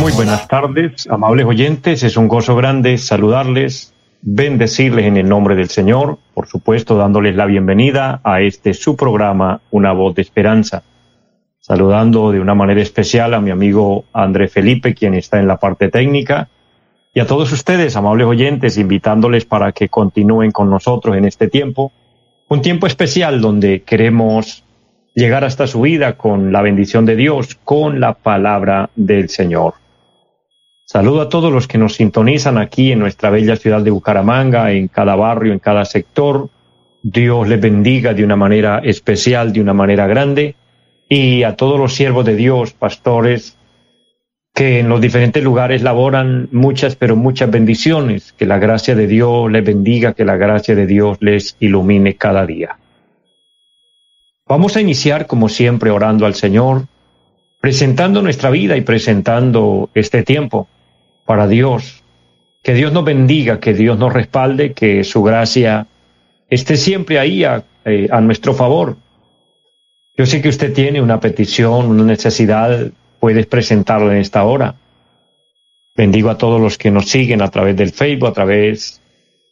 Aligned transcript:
muy 0.00 0.12
buenas 0.12 0.46
tardes, 0.48 1.06
amables 1.08 1.46
oyentes. 1.46 2.02
Es 2.02 2.16
un 2.16 2.28
gozo 2.28 2.56
grande 2.56 2.98
saludarles, 2.98 3.94
bendecirles 4.22 5.06
en 5.06 5.16
el 5.16 5.28
nombre 5.28 5.56
del 5.56 5.68
Señor, 5.68 6.18
por 6.34 6.46
supuesto 6.46 6.96
dándoles 6.96 7.34
la 7.36 7.46
bienvenida 7.46 8.20
a 8.24 8.40
este 8.40 8.74
su 8.74 8.96
programa, 8.96 9.60
Una 9.70 9.92
voz 9.92 10.14
de 10.14 10.22
esperanza. 10.22 10.82
Saludando 11.60 12.30
de 12.30 12.40
una 12.40 12.54
manera 12.54 12.80
especial 12.80 13.34
a 13.34 13.40
mi 13.40 13.50
amigo 13.50 14.04
André 14.12 14.48
Felipe, 14.48 14.94
quien 14.94 15.14
está 15.14 15.40
en 15.40 15.48
la 15.48 15.56
parte 15.56 15.88
técnica, 15.88 16.48
y 17.12 17.20
a 17.20 17.26
todos 17.26 17.50
ustedes, 17.50 17.96
amables 17.96 18.26
oyentes, 18.26 18.76
invitándoles 18.76 19.46
para 19.46 19.72
que 19.72 19.88
continúen 19.88 20.50
con 20.50 20.70
nosotros 20.70 21.16
en 21.16 21.24
este 21.24 21.48
tiempo, 21.48 21.90
un 22.48 22.60
tiempo 22.62 22.86
especial 22.86 23.40
donde 23.40 23.82
queremos 23.82 24.65
llegar 25.16 25.44
hasta 25.44 25.66
su 25.66 25.80
vida 25.80 26.18
con 26.18 26.52
la 26.52 26.60
bendición 26.60 27.06
de 27.06 27.16
Dios, 27.16 27.56
con 27.64 28.00
la 28.00 28.12
palabra 28.12 28.90
del 28.94 29.30
Señor. 29.30 29.74
Saludo 30.84 31.22
a 31.22 31.28
todos 31.30 31.50
los 31.50 31.66
que 31.66 31.78
nos 31.78 31.94
sintonizan 31.94 32.58
aquí 32.58 32.92
en 32.92 32.98
nuestra 32.98 33.30
bella 33.30 33.56
ciudad 33.56 33.80
de 33.80 33.90
Bucaramanga, 33.90 34.70
en 34.72 34.88
cada 34.88 35.16
barrio, 35.16 35.54
en 35.54 35.58
cada 35.58 35.86
sector. 35.86 36.50
Dios 37.02 37.48
les 37.48 37.60
bendiga 37.60 38.12
de 38.12 38.24
una 38.24 38.36
manera 38.36 38.80
especial, 38.84 39.54
de 39.54 39.62
una 39.62 39.72
manera 39.72 40.06
grande. 40.06 40.54
Y 41.08 41.44
a 41.44 41.56
todos 41.56 41.80
los 41.80 41.94
siervos 41.94 42.26
de 42.26 42.36
Dios, 42.36 42.72
pastores, 42.74 43.56
que 44.54 44.80
en 44.80 44.88
los 44.90 45.00
diferentes 45.00 45.42
lugares 45.42 45.82
laboran 45.82 46.48
muchas, 46.52 46.94
pero 46.94 47.16
muchas 47.16 47.50
bendiciones. 47.50 48.32
Que 48.34 48.44
la 48.44 48.58
gracia 48.58 48.94
de 48.94 49.06
Dios 49.06 49.50
les 49.50 49.64
bendiga, 49.64 50.12
que 50.12 50.26
la 50.26 50.36
gracia 50.36 50.74
de 50.74 50.86
Dios 50.86 51.16
les 51.20 51.56
ilumine 51.58 52.16
cada 52.16 52.44
día. 52.44 52.76
Vamos 54.48 54.76
a 54.76 54.80
iniciar, 54.80 55.26
como 55.26 55.48
siempre, 55.48 55.90
orando 55.90 56.24
al 56.24 56.36
Señor, 56.36 56.86
presentando 57.60 58.22
nuestra 58.22 58.48
vida 58.50 58.76
y 58.76 58.82
presentando 58.82 59.90
este 59.92 60.22
tiempo 60.22 60.68
para 61.24 61.48
Dios. 61.48 62.04
Que 62.62 62.72
Dios 62.72 62.92
nos 62.92 63.04
bendiga, 63.04 63.58
que 63.58 63.74
Dios 63.74 63.98
nos 63.98 64.12
respalde, 64.12 64.72
que 64.72 65.02
su 65.02 65.24
gracia 65.24 65.88
esté 66.48 66.76
siempre 66.76 67.18
ahí 67.18 67.42
a, 67.42 67.64
eh, 67.84 68.08
nuestro 68.22 68.54
favor. 68.54 68.96
Yo 70.16 70.26
sé 70.26 70.40
que 70.40 70.48
usted 70.48 70.72
tiene 70.72 71.02
una 71.02 71.18
petición, 71.18 71.86
una 71.86 72.04
necesidad, 72.04 72.92
puedes 73.18 73.46
presentarlo 73.46 74.12
en 74.12 74.18
esta 74.18 74.44
hora. 74.44 74.76
Bendigo 75.96 76.30
a 76.30 76.38
todos 76.38 76.60
los 76.60 76.78
que 76.78 76.92
nos 76.92 77.08
siguen 77.08 77.42
a 77.42 77.50
través 77.50 77.76
del 77.76 77.90
Facebook, 77.90 78.28
a 78.28 78.32
través 78.32 79.00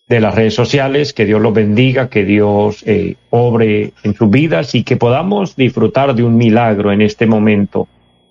de 0.07 0.21
las 0.21 0.35
redes 0.35 0.55
sociales, 0.55 1.13
que 1.13 1.25
Dios 1.25 1.41
los 1.41 1.55
bendiga, 1.55 2.09
que 2.09 2.25
Dios 2.25 2.83
eh, 2.87 3.17
obre 3.31 3.93
en 4.03 4.15
sus 4.15 4.29
vidas 4.29 4.75
y 4.75 4.85
que 4.85 4.97
podamos 4.97 5.57
disfrutar 5.57 6.15
de 6.15 6.23
un 6.23 6.37
milagro 6.37 6.93
en 6.93 7.01
este 7.01 7.27
momento. 7.27 7.89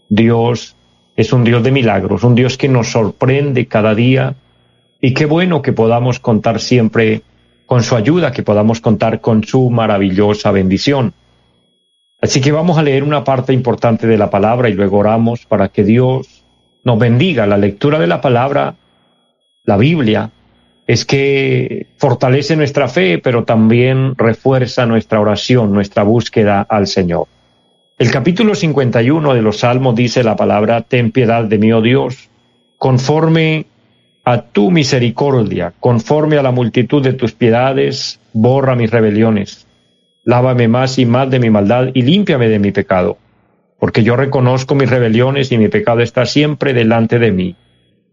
Dios 0.08 0.76
es 1.16 1.34
un 1.34 1.44
Dios 1.44 1.64
de 1.64 1.72
milagros, 1.72 2.24
un 2.24 2.36
Dios 2.36 2.58
que 2.58 2.68
nos 2.68 2.92
sorprende 2.92 3.66
cada 3.68 3.96
día 3.96 4.36
y 5.02 5.14
qué 5.14 5.26
bueno 5.26 5.62
que 5.62 5.74
podamos 5.74 6.20
contar 6.20 6.60
siempre 6.60 7.24
con 7.66 7.82
su 7.82 7.96
ayuda, 7.96 8.32
que 8.32 8.44
podamos 8.44 8.80
contar 8.80 9.20
con 9.20 9.44
su 9.44 9.70
maravillosa 9.70 10.52
bendición. 10.52 11.14
Así 12.22 12.40
que 12.40 12.52
vamos 12.52 12.78
a 12.78 12.84
leer 12.84 13.04
una 13.04 13.24
parte 13.24 13.52
importante 13.52 14.08
de 14.08 14.18
la 14.18 14.30
palabra 14.30 14.70
y 14.70 14.74
luego 14.74 15.00
oramos 15.00 15.46
para 15.46 15.70
que 15.70 15.84
Dios 15.84 16.44
nos 16.84 17.00
bendiga. 17.00 17.48
La 17.48 17.58
lectura 17.58 18.00
de 18.00 18.08
la 18.08 18.22
palabra, 18.22 18.76
la 19.66 19.78
Biblia, 19.78 20.30
es 20.86 21.06
que 21.06 21.88
fortalece 21.98 22.56
nuestra 22.56 22.88
fe, 22.88 23.20
pero 23.20 23.44
también 23.44 24.16
refuerza 24.18 24.86
nuestra 24.86 25.20
oración, 25.20 25.72
nuestra 25.72 26.04
búsqueda 26.04 26.62
al 26.62 26.88
Señor. 26.88 27.28
El 27.98 28.12
capítulo 28.12 28.56
51 28.56 29.34
de 29.34 29.42
los 29.42 29.60
Salmos 29.60 29.96
dice 29.96 30.24
la 30.24 30.36
palabra, 30.36 30.82
Ten 30.82 31.12
piedad 31.12 31.46
de 31.46 31.58
mí, 31.58 31.72
oh 31.72 31.82
Dios, 31.82 32.30
conforme 32.78 33.68
a 34.26 34.42
tu 34.42 34.72
misericordia, 34.72 35.74
conforme 35.80 36.38
a 36.38 36.44
la 36.44 36.52
multitud 36.52 37.02
de 37.04 37.14
tus 37.14 37.34
piedades, 37.34 38.20
borra 38.34 38.76
mis 38.76 38.92
rebeliones. 38.92 39.68
Lávame 40.24 40.68
más 40.68 40.98
y 41.00 41.06
más 41.06 41.30
de 41.30 41.40
mi 41.40 41.50
maldad 41.50 41.90
y 41.94 42.02
límpiame 42.02 42.48
de 42.48 42.60
mi 42.60 42.72
pecado, 42.72 43.18
porque 43.80 44.04
yo 44.04 44.16
reconozco 44.16 44.76
mis 44.76 44.90
rebeliones 44.90 45.52
y 45.52 45.58
mi 45.58 45.68
pecado 45.68 46.00
está 46.00 46.26
siempre 46.26 46.74
delante 46.74 47.20
de 47.20 47.32
mí. 47.32 47.56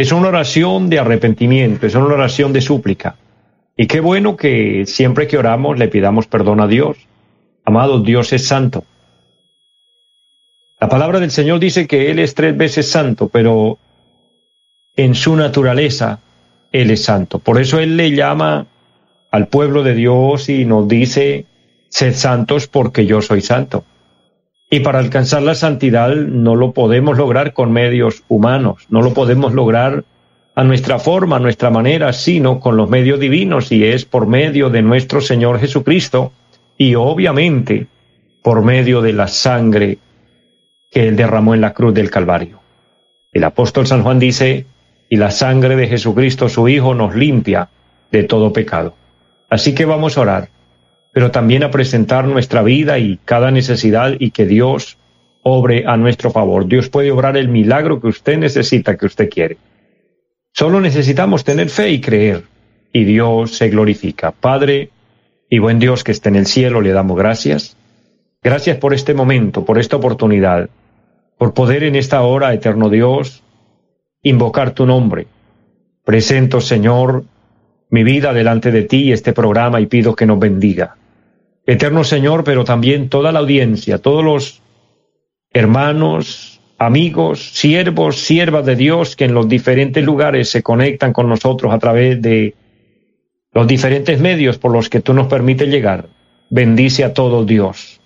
es 0.00 0.12
una 0.12 0.28
oración 0.28 0.88
de 0.88 0.98
arrepentimiento, 0.98 1.86
es 1.86 1.94
una 1.94 2.06
oración 2.06 2.54
de 2.54 2.62
súplica. 2.62 3.16
Y 3.76 3.86
qué 3.86 4.00
bueno 4.00 4.34
que 4.34 4.84
siempre 4.86 5.28
que 5.28 5.36
oramos 5.36 5.78
le 5.78 5.88
pidamos 5.88 6.26
perdón 6.26 6.62
a 6.62 6.66
Dios. 6.66 6.96
Amado, 7.66 8.00
Dios 8.00 8.32
es 8.32 8.46
santo. 8.46 8.86
La 10.80 10.88
palabra 10.88 11.20
del 11.20 11.30
Señor 11.30 11.60
dice 11.60 11.86
que 11.86 12.10
Él 12.10 12.18
es 12.18 12.34
tres 12.34 12.56
veces 12.56 12.90
santo, 12.90 13.28
pero 13.28 13.76
en 14.96 15.14
su 15.14 15.36
naturaleza 15.36 16.20
Él 16.72 16.90
es 16.90 17.04
santo. 17.04 17.38
Por 17.38 17.60
eso 17.60 17.78
Él 17.78 17.98
le 17.98 18.12
llama 18.12 18.68
al 19.30 19.48
pueblo 19.48 19.82
de 19.82 19.94
Dios 19.94 20.48
y 20.48 20.64
nos 20.64 20.88
dice, 20.88 21.44
sed 21.90 22.14
santos 22.14 22.68
porque 22.68 23.04
yo 23.04 23.20
soy 23.20 23.42
santo. 23.42 23.84
Y 24.72 24.80
para 24.80 25.00
alcanzar 25.00 25.42
la 25.42 25.56
santidad 25.56 26.14
no 26.14 26.54
lo 26.54 26.72
podemos 26.72 27.18
lograr 27.18 27.52
con 27.52 27.72
medios 27.72 28.22
humanos, 28.28 28.86
no 28.88 29.02
lo 29.02 29.12
podemos 29.12 29.52
lograr 29.52 30.04
a 30.54 30.62
nuestra 30.62 31.00
forma, 31.00 31.36
a 31.36 31.40
nuestra 31.40 31.70
manera, 31.70 32.12
sino 32.12 32.60
con 32.60 32.76
los 32.76 32.88
medios 32.88 33.18
divinos 33.18 33.72
y 33.72 33.84
es 33.84 34.04
por 34.04 34.28
medio 34.28 34.70
de 34.70 34.82
nuestro 34.82 35.20
Señor 35.20 35.58
Jesucristo 35.58 36.32
y 36.78 36.94
obviamente 36.94 37.88
por 38.42 38.62
medio 38.62 39.02
de 39.02 39.12
la 39.12 39.26
sangre 39.26 39.98
que 40.88 41.08
Él 41.08 41.16
derramó 41.16 41.54
en 41.54 41.62
la 41.62 41.74
cruz 41.74 41.92
del 41.92 42.10
Calvario. 42.10 42.60
El 43.32 43.42
apóstol 43.44 43.88
San 43.88 44.04
Juan 44.04 44.20
dice, 44.20 44.66
y 45.08 45.16
la 45.16 45.32
sangre 45.32 45.74
de 45.74 45.88
Jesucristo 45.88 46.48
su 46.48 46.68
Hijo 46.68 46.94
nos 46.94 47.16
limpia 47.16 47.68
de 48.12 48.22
todo 48.22 48.52
pecado. 48.52 48.94
Así 49.48 49.74
que 49.74 49.84
vamos 49.84 50.16
a 50.16 50.20
orar 50.20 50.48
pero 51.12 51.30
también 51.30 51.62
a 51.62 51.70
presentar 51.70 52.26
nuestra 52.26 52.62
vida 52.62 52.98
y 52.98 53.18
cada 53.24 53.50
necesidad 53.50 54.14
y 54.18 54.30
que 54.30 54.46
Dios 54.46 54.98
obre 55.42 55.84
a 55.86 55.96
nuestro 55.96 56.30
favor. 56.30 56.66
Dios 56.66 56.88
puede 56.88 57.10
obrar 57.10 57.36
el 57.36 57.48
milagro 57.48 58.00
que 58.00 58.08
usted 58.08 58.38
necesita, 58.38 58.96
que 58.96 59.06
usted 59.06 59.28
quiere. 59.28 59.56
Solo 60.52 60.80
necesitamos 60.80 61.44
tener 61.44 61.68
fe 61.68 61.90
y 61.90 62.00
creer, 62.00 62.44
y 62.92 63.04
Dios 63.04 63.56
se 63.56 63.68
glorifica. 63.70 64.32
Padre 64.32 64.90
y 65.48 65.58
buen 65.58 65.78
Dios 65.78 66.04
que 66.04 66.12
está 66.12 66.28
en 66.28 66.36
el 66.36 66.46
cielo, 66.46 66.80
le 66.80 66.92
damos 66.92 67.16
gracias. 67.16 67.76
Gracias 68.42 68.78
por 68.78 68.94
este 68.94 69.14
momento, 69.14 69.64
por 69.64 69.78
esta 69.78 69.96
oportunidad, 69.96 70.70
por 71.38 71.54
poder 71.54 71.84
en 71.84 71.96
esta 71.96 72.22
hora, 72.22 72.52
eterno 72.52 72.88
Dios, 72.88 73.42
invocar 74.22 74.72
tu 74.72 74.86
nombre. 74.86 75.26
Presento, 76.04 76.60
Señor, 76.60 77.24
mi 77.90 78.04
vida 78.04 78.32
delante 78.32 78.70
de 78.70 78.82
ti 78.82 79.04
y 79.04 79.12
este 79.12 79.32
programa 79.32 79.80
y 79.80 79.86
pido 79.86 80.14
que 80.14 80.26
nos 80.26 80.38
bendiga. 80.38 80.96
Eterno 81.66 82.04
Señor, 82.04 82.44
pero 82.44 82.64
también 82.64 83.08
toda 83.08 83.32
la 83.32 83.40
audiencia, 83.40 83.98
todos 83.98 84.24
los 84.24 84.62
hermanos, 85.52 86.60
amigos, 86.78 87.50
siervos, 87.52 88.18
siervas 88.18 88.64
de 88.64 88.76
Dios 88.76 89.16
que 89.16 89.26
en 89.26 89.34
los 89.34 89.48
diferentes 89.48 90.04
lugares 90.04 90.48
se 90.48 90.62
conectan 90.62 91.12
con 91.12 91.28
nosotros 91.28 91.72
a 91.72 91.78
través 91.78 92.22
de 92.22 92.54
los 93.52 93.66
diferentes 93.66 94.20
medios 94.20 94.58
por 94.58 94.72
los 94.72 94.88
que 94.88 95.00
tú 95.00 95.12
nos 95.12 95.26
permites 95.26 95.68
llegar. 95.68 96.08
Bendice 96.48 97.04
a 97.04 97.12
todos 97.12 97.46
Dios. 97.46 98.00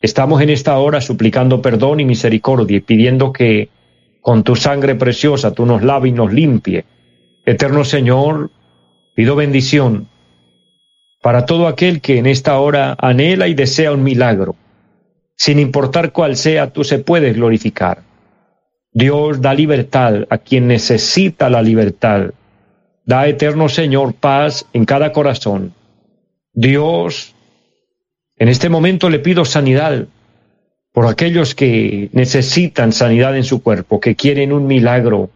Estamos 0.00 0.40
en 0.42 0.50
esta 0.50 0.78
hora 0.78 1.00
suplicando 1.00 1.62
perdón 1.62 2.00
y 2.00 2.04
misericordia 2.04 2.76
y 2.76 2.80
pidiendo 2.80 3.32
que 3.32 3.70
con 4.20 4.44
tu 4.44 4.54
sangre 4.54 4.94
preciosa 4.94 5.52
tú 5.52 5.66
nos 5.66 5.82
lave 5.82 6.10
y 6.10 6.12
nos 6.12 6.32
limpie. 6.32 6.84
Eterno 7.44 7.84
Señor, 7.84 8.50
pido 9.16 9.34
bendición 9.34 10.08
para 11.22 11.46
todo 11.46 11.66
aquel 11.68 12.02
que 12.02 12.18
en 12.18 12.26
esta 12.26 12.60
hora 12.60 12.94
anhela 13.00 13.48
y 13.48 13.54
desea 13.54 13.92
un 13.92 14.04
milagro. 14.04 14.56
Sin 15.34 15.58
importar 15.58 16.12
cuál 16.12 16.36
sea, 16.36 16.70
tú 16.70 16.84
se 16.84 16.98
puedes 16.98 17.34
glorificar. 17.34 18.02
Dios 18.92 19.40
da 19.40 19.54
libertad 19.54 20.26
a 20.28 20.36
quien 20.36 20.68
necesita 20.68 21.48
la 21.48 21.62
libertad. 21.62 22.30
Da, 23.06 23.26
eterno 23.26 23.70
Señor, 23.70 24.14
paz 24.14 24.66
en 24.74 24.84
cada 24.84 25.12
corazón. 25.12 25.72
Dios, 26.52 27.34
en 28.36 28.48
este 28.48 28.68
momento 28.68 29.08
le 29.08 29.18
pido 29.18 29.46
sanidad 29.46 30.06
por 30.92 31.06
aquellos 31.06 31.54
que 31.54 32.10
necesitan 32.12 32.92
sanidad 32.92 33.34
en 33.34 33.44
su 33.44 33.62
cuerpo, 33.62 33.98
que 33.98 34.14
quieren 34.14 34.52
un 34.52 34.66
milagro 34.66 35.30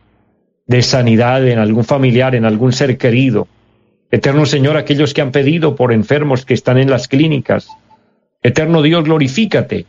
de 0.67 0.83
sanidad 0.83 1.49
en 1.49 1.59
algún 1.59 1.85
familiar, 1.85 2.35
en 2.35 2.45
algún 2.45 2.73
ser 2.73 2.99
querido. 2.99 3.49
Eterno 4.11 4.47
Señor, 4.47 4.77
aquellos 4.77 5.15
que 5.15 5.21
han 5.21 5.33
pedido 5.33 5.77
por 5.77 5.93
enfermos 5.93 6.45
que 6.45 6.55
están 6.55 6.79
en 6.79 6.91
las 6.91 7.09
clínicas. 7.09 7.69
Eterno 8.43 8.83
Dios, 8.83 9.05
glorifícate 9.05 9.87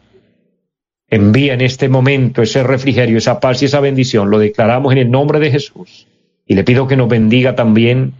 Envía 1.12 1.54
en 1.54 1.60
este 1.60 1.90
momento 1.90 2.42
ese 2.42 2.64
refrigerio, 2.64 3.18
esa 3.18 3.42
paz 3.42 3.62
y 3.62 3.66
esa 3.66 3.82
bendición. 3.82 4.32
Lo 4.32 4.40
declaramos 4.40 4.94
en 4.94 4.98
el 4.98 5.12
nombre 5.12 5.40
de 5.40 5.52
Jesús. 5.52 6.08
Y 6.48 6.56
le 6.56 6.64
pido 6.64 6.88
que 6.88 6.96
nos 6.96 7.10
bendiga 7.10 7.54
también 7.54 8.14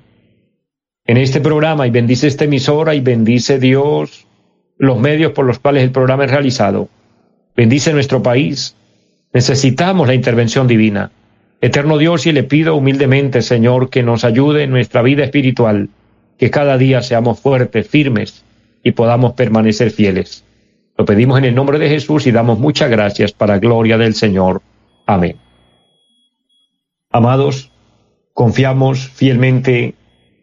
en 1.06 1.16
este 1.16 1.40
programa 1.40 1.88
y 1.88 1.90
bendice 1.90 2.28
esta 2.28 2.44
emisora 2.44 2.94
y 2.94 3.00
bendice 3.00 3.60
Dios 3.60 4.28
los 4.78 5.00
medios 5.00 5.32
por 5.32 5.46
los 5.46 5.60
cuales 5.60 5.84
el 5.84 5.92
programa 5.92 6.26
es 6.26 6.32
realizado. 6.32 6.90
Bendice 7.56 7.94
nuestro 7.94 8.22
país. 8.22 8.76
Necesitamos 9.32 10.06
la 10.06 10.14
intervención 10.14 10.68
divina. 10.68 11.12
Eterno 11.62 12.00
Dios, 12.00 12.26
y 12.26 12.32
le 12.32 12.44
pido 12.44 12.76
humildemente, 12.76 13.44
Señor, 13.44 13.92
que 13.92 14.02
nos 14.02 14.24
ayude 14.24 14.64
en 14.64 14.72
nuestra 14.72 15.04
vida 15.04 15.24
espiritual, 15.24 15.90
que 16.40 16.50
cada 16.50 16.78
día 16.80 17.04
seamos 17.04 17.40
fuertes, 17.40 17.88
firmes 17.88 18.44
y 18.84 18.94
podamos 18.94 19.34
permanecer 19.34 19.92
fieles. 19.92 20.44
Lo 20.98 21.06
pedimos 21.06 21.38
en 21.38 21.46
el 21.46 21.56
nombre 21.56 21.78
de 21.78 21.88
Jesús 21.88 22.26
y 22.26 22.32
damos 22.32 22.58
muchas 22.58 22.90
gracias 22.90 23.32
para 23.32 23.60
gloria 23.60 24.00
del 24.00 24.16
Señor. 24.16 24.64
Amén. 25.06 25.38
Amados, 27.12 27.72
confiamos 28.34 29.08
fielmente 29.10 29.94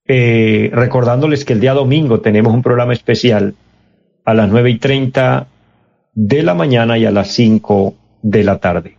eh, 0.07 0.71
recordándoles 0.73 1.45
que 1.45 1.53
el 1.53 1.61
día 1.61 1.75
domingo 1.75 2.23
tenemos 2.23 2.55
un 2.55 2.63
programa 2.63 2.95
especial 2.95 3.55
a 4.25 4.33
las 4.33 4.49
nueve 4.49 4.71
y 4.71 4.79
treinta 4.79 5.49
de 6.15 6.43
la 6.43 6.55
mañana 6.55 6.97
y 6.97 7.05
a 7.05 7.11
las 7.11 7.33
cinco 7.33 7.95
de 8.23 8.43
la 8.43 8.59
tarde. 8.59 8.97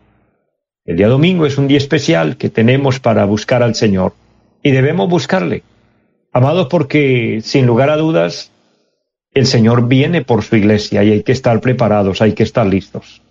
El 0.85 0.97
día 0.97 1.07
domingo 1.07 1.47
es 1.47 1.57
un 1.57 1.67
día 1.67 1.79
especial 1.79 2.37
que 2.37 2.51
tenemos 2.51 2.99
para 2.99 3.25
buscar 3.25 3.63
al 3.63 3.73
Señor 3.73 4.13
y 4.61 4.69
debemos 4.69 5.09
buscarle. 5.09 5.63
Amados, 6.31 6.67
porque 6.69 7.39
sin 7.41 7.65
lugar 7.65 7.89
a 7.89 7.97
dudas, 7.97 8.51
el 9.33 9.45
Señor 9.45 9.87
viene 9.87 10.23
por 10.23 10.43
su 10.43 10.55
iglesia 10.55 11.03
y 11.03 11.11
hay 11.11 11.23
que 11.23 11.31
estar 11.31 11.61
preparados, 11.61 12.21
hay 12.21 12.33
que 12.33 12.43
estar 12.43 12.65
listos. 12.65 13.21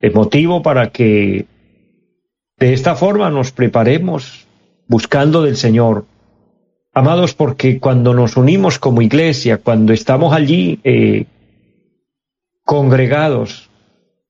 Es 0.00 0.14
motivo 0.14 0.62
para 0.62 0.90
que 0.90 1.46
de 2.58 2.72
esta 2.72 2.94
forma 2.94 3.30
nos 3.30 3.52
preparemos 3.52 4.46
buscando 4.86 5.42
del 5.42 5.56
Señor. 5.56 6.06
Amados, 6.92 7.34
porque 7.34 7.80
cuando 7.80 8.14
nos 8.14 8.36
unimos 8.36 8.78
como 8.78 9.02
iglesia, 9.02 9.58
cuando 9.58 9.92
estamos 9.92 10.32
allí 10.32 10.78
eh, 10.84 11.26
congregados 12.64 13.68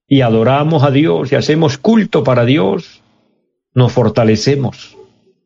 y 0.09 0.23
adoramos 0.23 0.83
a 0.83 0.91
Dios 0.91 1.31
y 1.33 1.37
hacemos 1.37 1.79
culto 1.79 2.25
para 2.25 2.45
Dios, 2.45 3.03
nos 3.75 3.93
fortalecemos. 3.93 4.97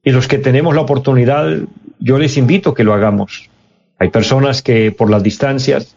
Y 0.04 0.12
los 0.12 0.28
que 0.28 0.38
tenemos 0.38 0.74
la 0.74 0.82
oportunidad, 0.82 1.58
yo 1.98 2.18
les 2.18 2.36
invito 2.36 2.70
a 2.70 2.74
que 2.74 2.84
lo 2.84 2.94
hagamos. 2.94 3.50
Hay 3.98 4.10
personas 4.10 4.62
que 4.62 4.92
por 4.92 5.10
las 5.10 5.22
distancias 5.22 5.96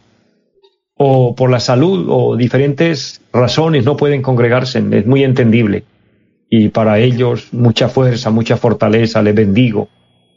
o 0.96 1.36
por 1.36 1.50
la 1.50 1.60
salud 1.60 2.08
o 2.10 2.36
diferentes 2.36 3.22
razones 3.32 3.86
no 3.86 3.98
pueden 3.98 4.22
congregarse, 4.22 4.84
es 4.92 5.06
muy 5.06 5.24
entendible 5.24 5.84
y 6.54 6.68
para 6.68 7.00
ellos 7.00 7.54
mucha 7.54 7.88
fuerza, 7.88 8.30
mucha 8.30 8.58
fortaleza, 8.58 9.22
les 9.22 9.34
bendigo. 9.34 9.88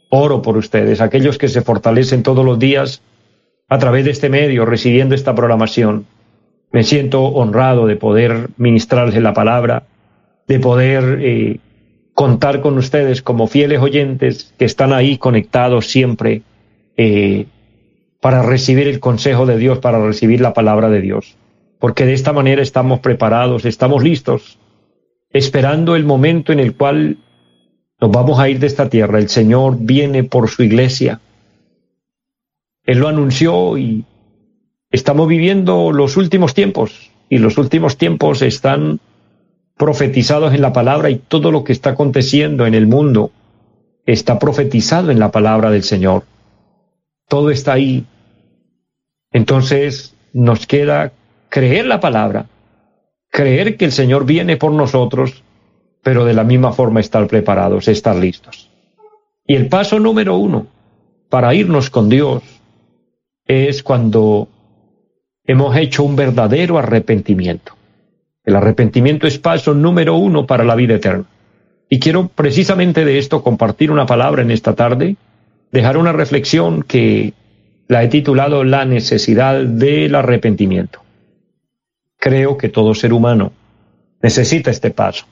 Oro 0.09 0.41
por 0.41 0.55
ustedes, 0.55 1.01
aquellos 1.01 1.37
que 1.37 1.49
se 1.49 1.61
fortalecen 1.61 2.23
todos 2.23 2.45
los 2.45 2.57
días 2.57 3.01
a 3.67 3.77
través 3.79 4.05
de 4.05 4.11
este 4.11 4.29
medio, 4.29 4.65
recibiendo 4.65 5.13
esta 5.13 5.35
programación. 5.35 6.05
Me 6.71 6.83
siento 6.83 7.21
honrado 7.21 7.85
de 7.85 7.97
poder 7.97 8.47
ministrarles 8.55 9.21
la 9.21 9.33
palabra, 9.33 9.83
de 10.47 10.59
poder 10.59 11.19
eh, 11.21 11.59
contar 12.13 12.61
con 12.61 12.77
ustedes 12.77 13.21
como 13.21 13.47
fieles 13.47 13.81
oyentes 13.81 14.53
que 14.57 14.63
están 14.63 14.93
ahí 14.93 15.17
conectados 15.17 15.87
siempre 15.87 16.43
eh, 16.95 17.45
para 18.25 18.41
recibir 18.41 18.87
el 18.87 18.99
consejo 18.99 19.45
de 19.45 19.55
Dios, 19.55 19.77
para 19.77 20.03
recibir 20.03 20.41
la 20.41 20.55
palabra 20.55 20.89
de 20.89 20.99
Dios. 20.99 21.35
Porque 21.77 22.07
de 22.07 22.13
esta 22.13 22.33
manera 22.33 22.63
estamos 22.63 22.99
preparados, 22.99 23.65
estamos 23.65 24.03
listos 24.03 24.57
esperando 25.29 25.95
el 25.95 26.05
momento 26.05 26.51
en 26.51 26.59
el 26.59 26.75
cual 26.75 27.19
nos 28.01 28.09
vamos 28.09 28.39
a 28.39 28.49
ir 28.49 28.57
de 28.57 28.65
esta 28.65 28.89
tierra. 28.89 29.19
El 29.19 29.29
Señor 29.29 29.77
viene 29.79 30.23
por 30.23 30.49
su 30.49 30.63
iglesia. 30.63 31.21
Él 32.83 32.97
lo 32.97 33.09
anunció 33.09 33.77
y 33.77 34.05
estamos 34.89 35.27
viviendo 35.27 35.91
los 35.91 36.17
últimos 36.17 36.55
tiempos 36.55 37.11
y 37.29 37.37
los 37.37 37.59
últimos 37.59 37.95
tiempos 37.95 38.41
están 38.41 39.01
profetizados 39.77 40.51
en 40.55 40.63
la 40.63 40.73
palabra 40.73 41.11
y 41.11 41.17
todo 41.17 41.51
lo 41.51 41.63
que 41.63 41.73
está 41.73 41.91
aconteciendo 41.91 42.65
en 42.65 42.73
el 42.73 42.87
mundo 42.87 43.29
está 44.07 44.39
profetizado 44.39 45.11
en 45.11 45.19
la 45.19 45.29
palabra 45.29 45.69
del 45.69 45.83
Señor. 45.83 46.23
Todo 47.27 47.51
está 47.51 47.73
ahí. 47.73 48.03
Entonces 49.35 50.15
nos 50.31 50.65
queda 50.65 51.11
creer 51.49 51.85
la 51.85 51.99
palabra 51.99 52.45
creer 53.35 53.75
que 53.75 53.83
el 53.83 53.91
Señor 53.91 54.25
viene 54.25 54.55
por 54.55 54.71
nosotros, 54.71 55.43
pero 56.01 56.23
de 56.23 56.33
la 56.33 56.45
misma 56.45 56.71
forma 56.71 57.01
estar 57.01 57.27
preparados, 57.27 57.89
estar 57.89 58.15
listos. 58.15 58.71
Y 59.45 59.55
el 59.55 59.67
paso 59.67 59.99
número 59.99 60.37
uno 60.37 60.67
para 61.29 61.53
irnos 61.53 61.89
con 61.89 62.07
Dios 62.07 62.43
es 63.45 63.83
cuando 63.83 64.47
hemos 65.45 65.75
hecho 65.75 66.03
un 66.03 66.15
verdadero 66.15 66.77
arrepentimiento. 66.77 67.73
El 68.45 68.55
arrepentimiento 68.55 69.27
es 69.27 69.37
paso 69.37 69.73
número 69.73 70.15
uno 70.15 70.47
para 70.47 70.63
la 70.63 70.75
vida 70.75 70.95
eterna. 70.95 71.25
Y 71.89 71.99
quiero 71.99 72.29
precisamente 72.29 73.03
de 73.03 73.17
esto 73.17 73.43
compartir 73.43 73.91
una 73.91 74.05
palabra 74.05 74.43
en 74.43 74.51
esta 74.51 74.75
tarde, 74.75 75.17
dejar 75.73 75.97
una 75.97 76.13
reflexión 76.13 76.83
que 76.83 77.33
la 77.87 78.03
he 78.03 78.07
titulado 78.07 78.63
La 78.63 78.85
necesidad 78.85 79.63
del 79.63 80.15
arrepentimiento 80.15 81.05
creo 82.25 82.57
que 82.57 82.69
todo 82.69 82.95
ser 82.95 83.13
humano 83.13 83.51
necesita 84.19 84.71
este 84.71 84.89
paso. 84.89 85.27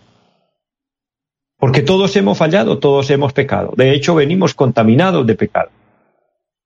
Porque 1.57 1.81
todos 1.81 2.15
hemos 2.15 2.37
fallado, 2.37 2.77
todos 2.77 3.09
hemos 3.09 3.33
pecado. 3.33 3.73
De 3.75 3.95
hecho, 3.95 4.13
venimos 4.13 4.53
contaminados 4.53 5.25
de 5.25 5.33
pecado. 5.33 5.71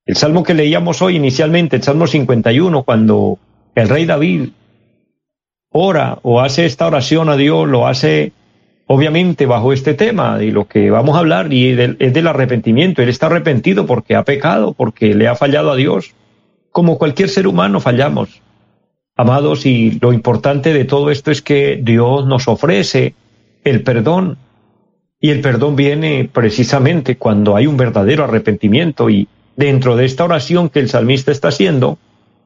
El 0.04 0.16
salmo 0.16 0.42
que 0.42 0.52
leíamos 0.52 1.00
hoy 1.00 1.16
inicialmente, 1.16 1.76
el 1.76 1.82
Salmo 1.82 2.06
51, 2.06 2.82
cuando 2.82 3.38
el 3.74 3.88
rey 3.88 4.04
David 4.04 4.50
ora 5.70 6.18
o 6.22 6.42
hace 6.42 6.66
esta 6.66 6.88
oración 6.88 7.30
a 7.30 7.36
Dios, 7.36 7.66
lo 7.66 7.86
hace 7.86 8.32
obviamente 8.88 9.44
bajo 9.44 9.72
este 9.72 9.94
tema 9.94 10.38
de 10.38 10.50
lo 10.50 10.66
que 10.66 10.90
vamos 10.90 11.14
a 11.14 11.20
hablar 11.20 11.52
y 11.52 11.70
es 11.70 12.12
del 12.12 12.26
arrepentimiento. 12.26 13.02
Él 13.02 13.10
está 13.10 13.26
arrepentido 13.26 13.86
porque 13.86 14.16
ha 14.16 14.24
pecado, 14.24 14.72
porque 14.72 15.14
le 15.14 15.28
ha 15.28 15.36
fallado 15.36 15.70
a 15.70 15.76
Dios. 15.76 16.14
Como 16.72 16.98
cualquier 16.98 17.28
ser 17.28 17.46
humano 17.46 17.80
fallamos. 17.80 18.40
Amados, 19.14 19.66
y 19.66 19.98
lo 20.00 20.12
importante 20.12 20.72
de 20.72 20.84
todo 20.84 21.10
esto 21.10 21.30
es 21.30 21.42
que 21.42 21.78
Dios 21.82 22.26
nos 22.26 22.48
ofrece 22.48 23.14
el 23.62 23.82
perdón. 23.82 24.38
Y 25.20 25.30
el 25.30 25.42
perdón 25.42 25.76
viene 25.76 26.30
precisamente 26.32 27.16
cuando 27.18 27.56
hay 27.56 27.66
un 27.66 27.76
verdadero 27.76 28.24
arrepentimiento. 28.24 29.10
Y 29.10 29.28
dentro 29.54 29.96
de 29.96 30.06
esta 30.06 30.24
oración 30.24 30.70
que 30.70 30.80
el 30.80 30.88
salmista 30.88 31.30
está 31.30 31.48
haciendo, 31.48 31.98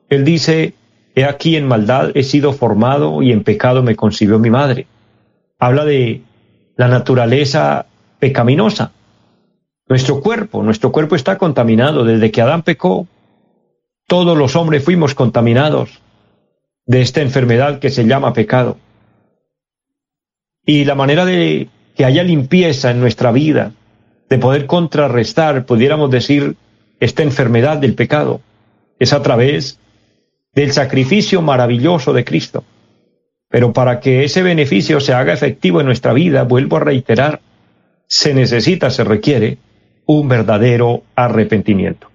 él 0.09 0.25
dice, 0.25 0.75
he 1.15 1.25
aquí 1.25 1.55
en 1.55 1.69
maldad 1.69 2.11
he 2.15 2.25
sido 2.25 2.53
formado 2.53 3.23
y 3.23 3.31
en 3.31 3.45
pecado 3.45 3.85
me 3.85 3.95
concibió 3.95 4.41
mi 4.41 4.51
madre. 4.51 4.87
Habla 5.61 5.85
de 5.85 6.23
la 6.76 6.88
naturaleza 6.88 7.87
pecaminosa. 8.19 8.93
Nuestro 9.88 10.21
cuerpo, 10.21 10.62
nuestro 10.62 10.93
cuerpo 10.93 11.17
está 11.17 11.38
contaminado. 11.38 12.05
Desde 12.05 12.31
que 12.31 12.41
Adán 12.41 12.62
pecó, 12.62 13.07
todos 14.07 14.37
los 14.37 14.57
hombres 14.57 14.85
fuimos 14.85 15.14
contaminados 15.14 16.00
de 16.87 17.02
esta 17.02 17.21
enfermedad 17.21 17.79
que 17.79 17.91
se 17.91 18.07
llama 18.07 18.33
pecado. 18.33 18.79
Y 20.64 20.85
la 20.85 20.95
manera 20.95 21.25
de 21.25 21.69
que 21.95 22.05
haya 22.05 22.23
limpieza 22.23 22.91
en 22.91 23.00
nuestra 23.00 23.33
vida, 23.33 23.73
de 24.29 24.38
poder 24.38 24.67
contrarrestar, 24.67 25.67
pudiéramos 25.67 26.11
decir, 26.11 26.57
esta 27.00 27.23
enfermedad 27.23 27.79
del 27.79 27.95
pecado, 27.95 28.41
es 28.99 29.12
a 29.12 29.23
través 29.23 29.79
del 30.55 30.73
sacrificio 30.73 31.43
maravilloso 31.43 32.12
de 32.12 32.25
Cristo. 32.25 32.64
Pero 33.53 33.75
para 33.75 34.01
que 34.01 34.25
ese 34.25 34.43
beneficio 34.43 34.99
se 34.99 35.13
haga 35.13 35.35
efectivo 35.35 35.81
en 35.81 35.87
nuestra 35.87 36.15
vida, 36.15 36.43
vuelvo 36.45 36.79
a 36.79 36.81
reiterar, 36.81 37.43
se 38.07 38.33
necesita, 38.33 38.89
se 38.89 39.05
requiere 39.05 39.59
un 40.07 40.27
verdadero 40.27 41.03
arrepentimiento. 41.15 42.09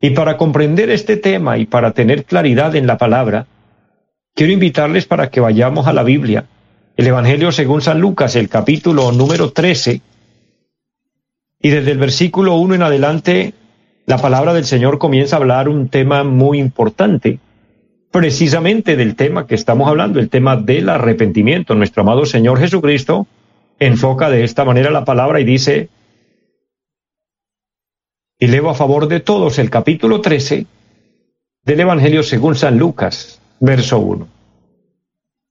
Y 0.00 0.10
para 0.10 0.36
comprender 0.36 0.90
este 0.90 1.16
tema 1.16 1.56
y 1.56 1.66
para 1.66 1.92
tener 1.92 2.24
claridad 2.24 2.74
en 2.74 2.88
la 2.88 2.98
palabra, 2.98 3.46
quiero 4.34 4.52
invitarles 4.52 5.06
para 5.06 5.30
que 5.30 5.38
vayamos 5.38 5.86
a 5.86 5.92
la 5.92 6.02
Biblia, 6.02 6.46
el 6.96 7.06
Evangelio 7.06 7.52
según 7.52 7.80
San 7.80 8.00
Lucas, 8.00 8.34
el 8.34 8.48
capítulo 8.48 9.12
número 9.12 9.52
13, 9.52 10.00
y 11.62 11.68
desde 11.70 11.92
el 11.92 11.98
versículo 11.98 12.56
1 12.56 12.74
en 12.74 12.82
adelante, 12.82 13.54
la 14.04 14.18
palabra 14.18 14.52
del 14.52 14.64
Señor 14.64 14.98
comienza 14.98 15.36
a 15.36 15.38
hablar 15.38 15.68
un 15.68 15.90
tema 15.90 16.24
muy 16.24 16.58
importante, 16.58 17.38
precisamente 18.16 18.96
del 18.96 19.14
tema 19.14 19.46
que 19.46 19.54
estamos 19.54 19.86
hablando, 19.86 20.18
el 20.18 20.30
tema 20.30 20.56
del 20.56 20.88
arrepentimiento. 20.88 21.74
Nuestro 21.74 22.00
amado 22.00 22.24
Señor 22.24 22.58
Jesucristo 22.58 23.26
enfoca 23.78 24.30
de 24.30 24.42
esta 24.42 24.64
manera 24.64 24.90
la 24.90 25.04
palabra 25.04 25.38
y 25.38 25.44
dice, 25.44 25.90
y 28.38 28.46
leo 28.46 28.70
a 28.70 28.74
favor 28.74 29.06
de 29.08 29.20
todos 29.20 29.58
el 29.58 29.68
capítulo 29.68 30.22
13 30.22 30.64
del 31.62 31.80
Evangelio 31.80 32.22
según 32.22 32.54
San 32.54 32.78
Lucas, 32.78 33.38
verso 33.60 33.98
1. 33.98 34.26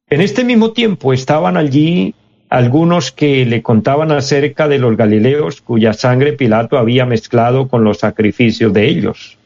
En 0.10 0.22
este 0.22 0.44
mismo 0.44 0.72
tiempo 0.72 1.14
estaban 1.14 1.58
allí 1.58 2.16
algunos 2.50 3.12
que 3.12 3.46
le 3.46 3.62
contaban 3.62 4.12
acerca 4.12 4.68
de 4.68 4.80
los 4.80 4.98
Galileos 4.98 5.62
cuya 5.62 5.94
sangre 5.94 6.34
Pilato 6.34 6.80
había 6.80 7.06
mezclado 7.06 7.68
con 7.68 7.84
los 7.84 8.00
sacrificios 8.00 8.74
de 8.74 8.88
ellos. 8.88 9.38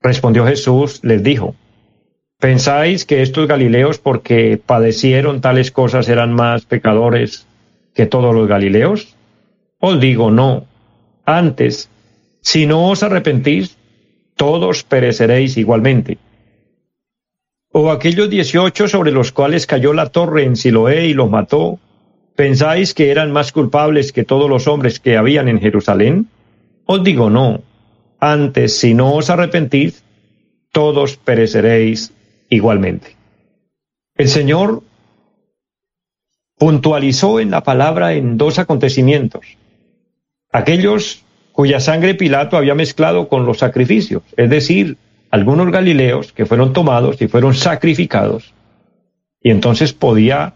Respondió 0.00 0.46
Jesús, 0.46 0.98
les 1.02 1.22
dijo, 1.22 1.54
¿pensáis 2.42 3.06
que 3.06 3.22
estos 3.22 3.46
Galileos 3.46 3.98
porque 3.98 4.58
padecieron 4.58 5.40
tales 5.40 5.70
cosas 5.70 6.08
eran 6.08 6.32
más 6.32 6.66
pecadores 6.66 7.46
que 7.94 8.06
todos 8.06 8.34
los 8.34 8.48
Galileos? 8.48 9.14
Os 9.78 10.00
digo, 10.00 10.32
no. 10.32 10.66
Antes, 11.24 11.88
si 12.40 12.66
no 12.66 12.90
os 12.90 13.04
arrepentís, 13.04 13.78
todos 14.34 14.82
pereceréis 14.82 15.56
igualmente 15.56 16.18
o 17.72 17.90
aquellos 17.90 18.28
dieciocho 18.28 18.86
sobre 18.86 19.12
los 19.12 19.32
cuales 19.32 19.66
cayó 19.66 19.94
la 19.94 20.10
torre 20.10 20.44
en 20.44 20.56
Siloé 20.56 21.06
y 21.06 21.14
los 21.14 21.30
mató, 21.30 21.78
¿pensáis 22.36 22.92
que 22.92 23.10
eran 23.10 23.32
más 23.32 23.50
culpables 23.50 24.12
que 24.12 24.24
todos 24.24 24.48
los 24.48 24.68
hombres 24.68 25.00
que 25.00 25.16
habían 25.16 25.48
en 25.48 25.58
Jerusalén? 25.58 26.28
Os 26.84 27.02
digo 27.02 27.30
no. 27.30 27.62
Antes, 28.20 28.78
si 28.78 28.92
no 28.92 29.14
os 29.14 29.30
arrepentís, 29.30 30.04
todos 30.70 31.16
pereceréis 31.16 32.12
igualmente. 32.54 33.16
El 34.14 34.28
Señor 34.28 34.82
puntualizó 36.58 37.40
en 37.40 37.50
la 37.50 37.62
palabra 37.62 38.12
en 38.12 38.36
dos 38.36 38.58
acontecimientos. 38.58 39.46
Aquellos 40.52 41.24
cuya 41.52 41.80
sangre 41.80 42.14
Pilato 42.14 42.56
había 42.56 42.74
mezclado 42.74 43.28
con 43.28 43.46
los 43.46 43.58
sacrificios, 43.58 44.22
es 44.36 44.50
decir, 44.50 44.96
algunos 45.30 45.70
galileos 45.70 46.32
que 46.32 46.46
fueron 46.46 46.72
tomados 46.72 47.20
y 47.22 47.28
fueron 47.28 47.54
sacrificados. 47.54 48.52
Y 49.40 49.50
entonces 49.50 49.92
podía 49.94 50.54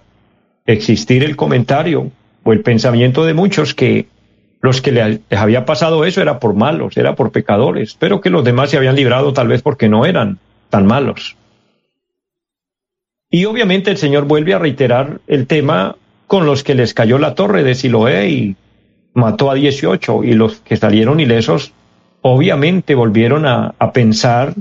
existir 0.67 1.25
el 1.25 1.35
comentario 1.35 2.13
o 2.45 2.53
el 2.53 2.61
pensamiento 2.61 3.25
de 3.25 3.35
muchos 3.35 3.75
que 3.75 4.07
los 4.61 4.81
que 4.81 4.93
les 4.93 5.21
había 5.31 5.65
pasado 5.65 6.05
eso 6.05 6.21
era 6.21 6.39
por 6.41 6.55
malos, 6.55 6.97
era 6.97 7.15
por 7.15 7.33
pecadores, 7.33 7.97
pero 7.99 8.21
que 8.21 8.31
los 8.31 8.45
demás 8.45 8.71
se 8.71 8.77
habían 8.77 8.97
librado 8.97 9.33
tal 9.33 9.49
vez 9.49 9.63
porque 9.63 9.89
no 9.89 10.05
eran 10.05 10.39
tan 10.71 10.87
malos. 10.87 11.37
Y 13.31 13.45
obviamente 13.45 13.91
el 13.91 13.97
Señor 13.97 14.25
vuelve 14.25 14.55
a 14.55 14.59
reiterar 14.59 15.21
el 15.27 15.47
tema 15.47 15.97
con 16.27 16.47
los 16.47 16.63
que 16.63 16.75
les 16.75 16.95
cayó 16.95 17.19
la 17.19 17.35
torre 17.35 17.63
de 17.63 17.75
Siloé 17.75 18.29
y 18.29 18.57
mató 19.15 19.51
a 19.51 19.55
18 19.55 20.25
y 20.25 20.35
los 20.35 20.57
que 20.61 20.77
salieron 20.77 21.21
ilesos 21.21 21.73
obviamente 22.33 22.95
volvieron 22.95 23.47
a, 23.47 23.73
pensar 23.93 24.55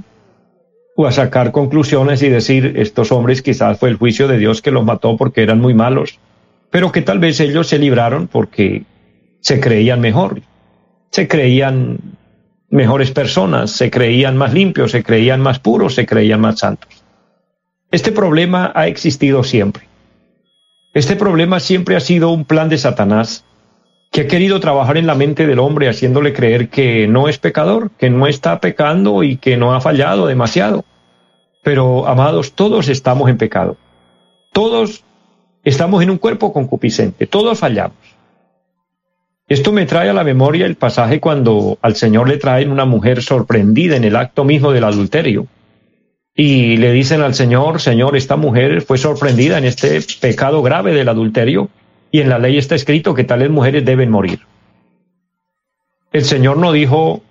o 0.95 1.07
a 1.07 1.11
sacar 1.11 1.51
conclusiones 1.51 2.21
y 2.21 2.29
decir, 2.29 2.73
estos 2.77 3.11
hombres 3.11 3.41
quizás 3.41 3.79
fue 3.79 3.89
el 3.89 3.97
juicio 3.97 4.27
de 4.27 4.37
Dios 4.37 4.61
que 4.61 4.71
los 4.71 4.85
mató 4.85 5.17
porque 5.17 5.41
eran 5.41 5.59
muy 5.59 5.73
malos, 5.73 6.19
pero 6.69 6.91
que 6.91 7.01
tal 7.01 7.19
vez 7.19 7.39
ellos 7.39 7.67
se 7.67 7.79
libraron 7.79 8.27
porque 8.27 8.83
se 9.41 9.59
creían 9.59 9.99
mejor, 9.99 10.41
se 11.11 11.27
creían 11.27 11.97
mejores 12.69 13.11
personas, 13.11 13.71
se 13.71 13.89
creían 13.89 14.37
más 14.37 14.53
limpios, 14.53 14.91
se 14.91 15.03
creían 15.03 15.41
más 15.41 15.59
puros, 15.59 15.95
se 15.95 16.05
creían 16.05 16.41
más 16.41 16.59
santos. 16.59 16.94
Este 17.95 18.11
problema 18.11 18.73
ha 18.75 18.87
existido 18.87 19.41
siempre. 19.45 19.87
Este 20.93 21.15
problema 21.15 21.61
siempre 21.61 21.95
ha 21.95 22.01
sido 22.01 22.29
un 22.29 22.43
plan 22.43 22.67
de 22.67 22.77
Satanás 22.77 23.45
que 24.11 24.19
ha 24.19 24.27
querido 24.27 24.59
trabajar 24.59 24.97
en 24.97 25.07
la 25.07 25.15
mente 25.15 25.47
del 25.47 25.59
hombre 25.59 25.87
haciéndole 25.87 26.33
creer 26.33 26.67
que 26.67 27.07
no 27.07 27.29
es 27.29 27.37
pecador, 27.37 27.91
que 27.91 28.09
no 28.09 28.27
está 28.27 28.59
pecando 28.59 29.23
y 29.23 29.37
que 29.37 29.55
no 29.55 29.73
ha 29.73 29.79
fallado 29.79 30.27
demasiado. 30.27 30.83
Pero, 31.63 32.05
amados, 32.05 32.51
todos 32.51 32.89
estamos 32.89 33.29
en 33.29 33.37
pecado. 33.37 33.77
Todos 34.51 35.05
estamos 35.63 36.03
en 36.03 36.09
un 36.09 36.17
cuerpo 36.17 36.51
concupiscente, 36.51 37.27
todos 37.27 37.57
fallamos. 37.57 37.95
Esto 39.47 39.71
me 39.71 39.85
trae 39.85 40.09
a 40.09 40.13
la 40.13 40.25
memoria 40.25 40.65
el 40.65 40.75
pasaje 40.75 41.21
cuando 41.21 41.77
al 41.81 41.95
Señor 41.95 42.27
le 42.27 42.35
traen 42.39 42.73
una 42.73 42.83
mujer 42.83 43.23
sorprendida 43.23 43.95
en 43.95 44.03
el 44.03 44.17
acto 44.17 44.43
mismo 44.43 44.73
del 44.73 44.83
adulterio. 44.83 45.47
Y 46.35 46.75
le 46.77 46.91
dicen 46.91 47.21
al 47.21 47.33
Señor, 47.33 47.79
Señor, 47.79 48.17
esta 48.17 48.35
mujer 48.35 48.81
fue 48.81 48.97
sorprendida 48.97 49.57
en 49.57 49.63
este 49.63 50.01
pecado 50.19 50.61
grave 50.61 50.93
del 50.93 51.07
adulterio 51.07 51.69
y 52.11 52.19
en 52.19 52.27
la 52.27 52.39
ley 52.39 52.57
está 52.57 52.75
escrito 52.75 53.13
que 53.13 53.23
tales 53.23 53.49
mujeres 53.49 53.85
deben 53.85 54.11
morir. 54.11 54.41
El 56.11 56.25
Señor 56.25 56.57
no 56.57 56.73
dijo, 56.73 57.21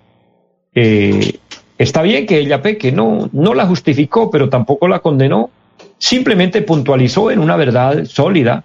eh, 0.73 1.37
está 1.77 2.01
bien 2.01 2.25
que 2.25 2.39
ella 2.39 2.63
peque, 2.63 2.91
no, 2.91 3.29
no 3.31 3.53
la 3.53 3.67
justificó, 3.67 4.31
pero 4.31 4.49
tampoco 4.49 4.87
la 4.87 4.99
condenó, 4.99 5.51
simplemente 5.99 6.63
puntualizó 6.63 7.29
en 7.29 7.39
una 7.39 7.57
verdad 7.57 8.05
sólida 8.05 8.63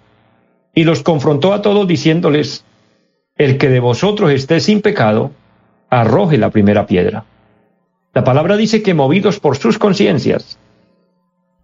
y 0.73 0.83
los 0.85 1.03
confrontó 1.03 1.53
a 1.53 1.61
todos 1.61 1.87
diciéndoles, 1.87 2.65
el 3.35 3.57
que 3.57 3.69
de 3.69 3.79
vosotros 3.79 4.31
esté 4.31 4.59
sin 4.59 4.81
pecado, 4.81 5.31
arroje 5.89 6.37
la 6.37 6.49
primera 6.49 6.85
piedra. 6.85 7.25
La 8.13 8.23
palabra 8.23 8.57
dice 8.57 8.83
que 8.83 8.93
movidos 8.93 9.39
por 9.39 9.57
sus 9.57 9.77
conciencias, 9.77 10.57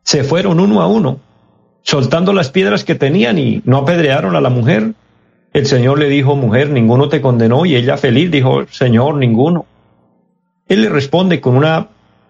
se 0.03 0.23
fueron 0.23 0.59
uno 0.59 0.81
a 0.81 0.87
uno 0.87 1.19
soltando 1.81 2.33
las 2.33 2.49
piedras 2.49 2.83
que 2.83 2.95
tenían 2.95 3.37
y 3.37 3.61
no 3.63 3.77
apedrearon 3.77 4.35
a 4.35 4.41
la 4.41 4.49
mujer. 4.49 4.93
El 5.53 5.65
Señor 5.65 5.99
le 5.99 6.09
dijo, 6.09 6.35
mujer, 6.35 6.69
ninguno 6.69 7.07
te 7.09 7.21
condenó 7.21 7.65
y 7.65 7.75
ella 7.75 7.97
feliz 7.97 8.29
dijo, 8.29 8.65
Señor, 8.69 9.15
ninguno. 9.15 9.65
Él 10.67 10.81
le 10.81 10.89
responde 10.89 11.39
con 11.39 11.55
una 11.55 11.87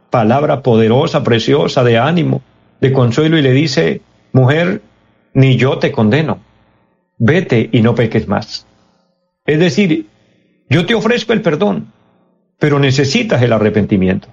palabra 0.10 0.62
poderosa, 0.62 1.24
preciosa, 1.24 1.84
de 1.84 1.98
ánimo, 1.98 2.42
de 2.82 2.94
consuelo 2.94 3.38
y 3.38 3.42
le 3.42 3.52
dice, 3.52 4.02
mujer, 4.32 4.82
ni 5.34 5.58
yo 5.58 5.80
te 5.80 5.92
condeno, 5.92 6.40
vete 7.18 7.70
y 7.72 7.82
no 7.82 7.96
peques 7.96 8.28
más. 8.28 8.68
Es 9.46 9.60
decir, 9.60 10.08
yo 10.70 10.86
te 10.86 10.94
ofrezco 10.94 11.34
el 11.34 11.42
perdón, 11.42 11.92
pero 12.60 12.80
necesitas 12.80 13.42
el 13.42 13.54
arrepentimiento. 13.54 14.30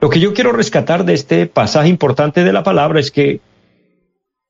Lo 0.00 0.10
que 0.10 0.20
yo 0.20 0.32
quiero 0.34 0.52
rescatar 0.52 1.04
de 1.04 1.14
este 1.14 1.46
pasaje 1.46 1.88
importante 1.88 2.44
de 2.44 2.52
la 2.52 2.62
palabra 2.62 3.00
es 3.00 3.10
que 3.10 3.40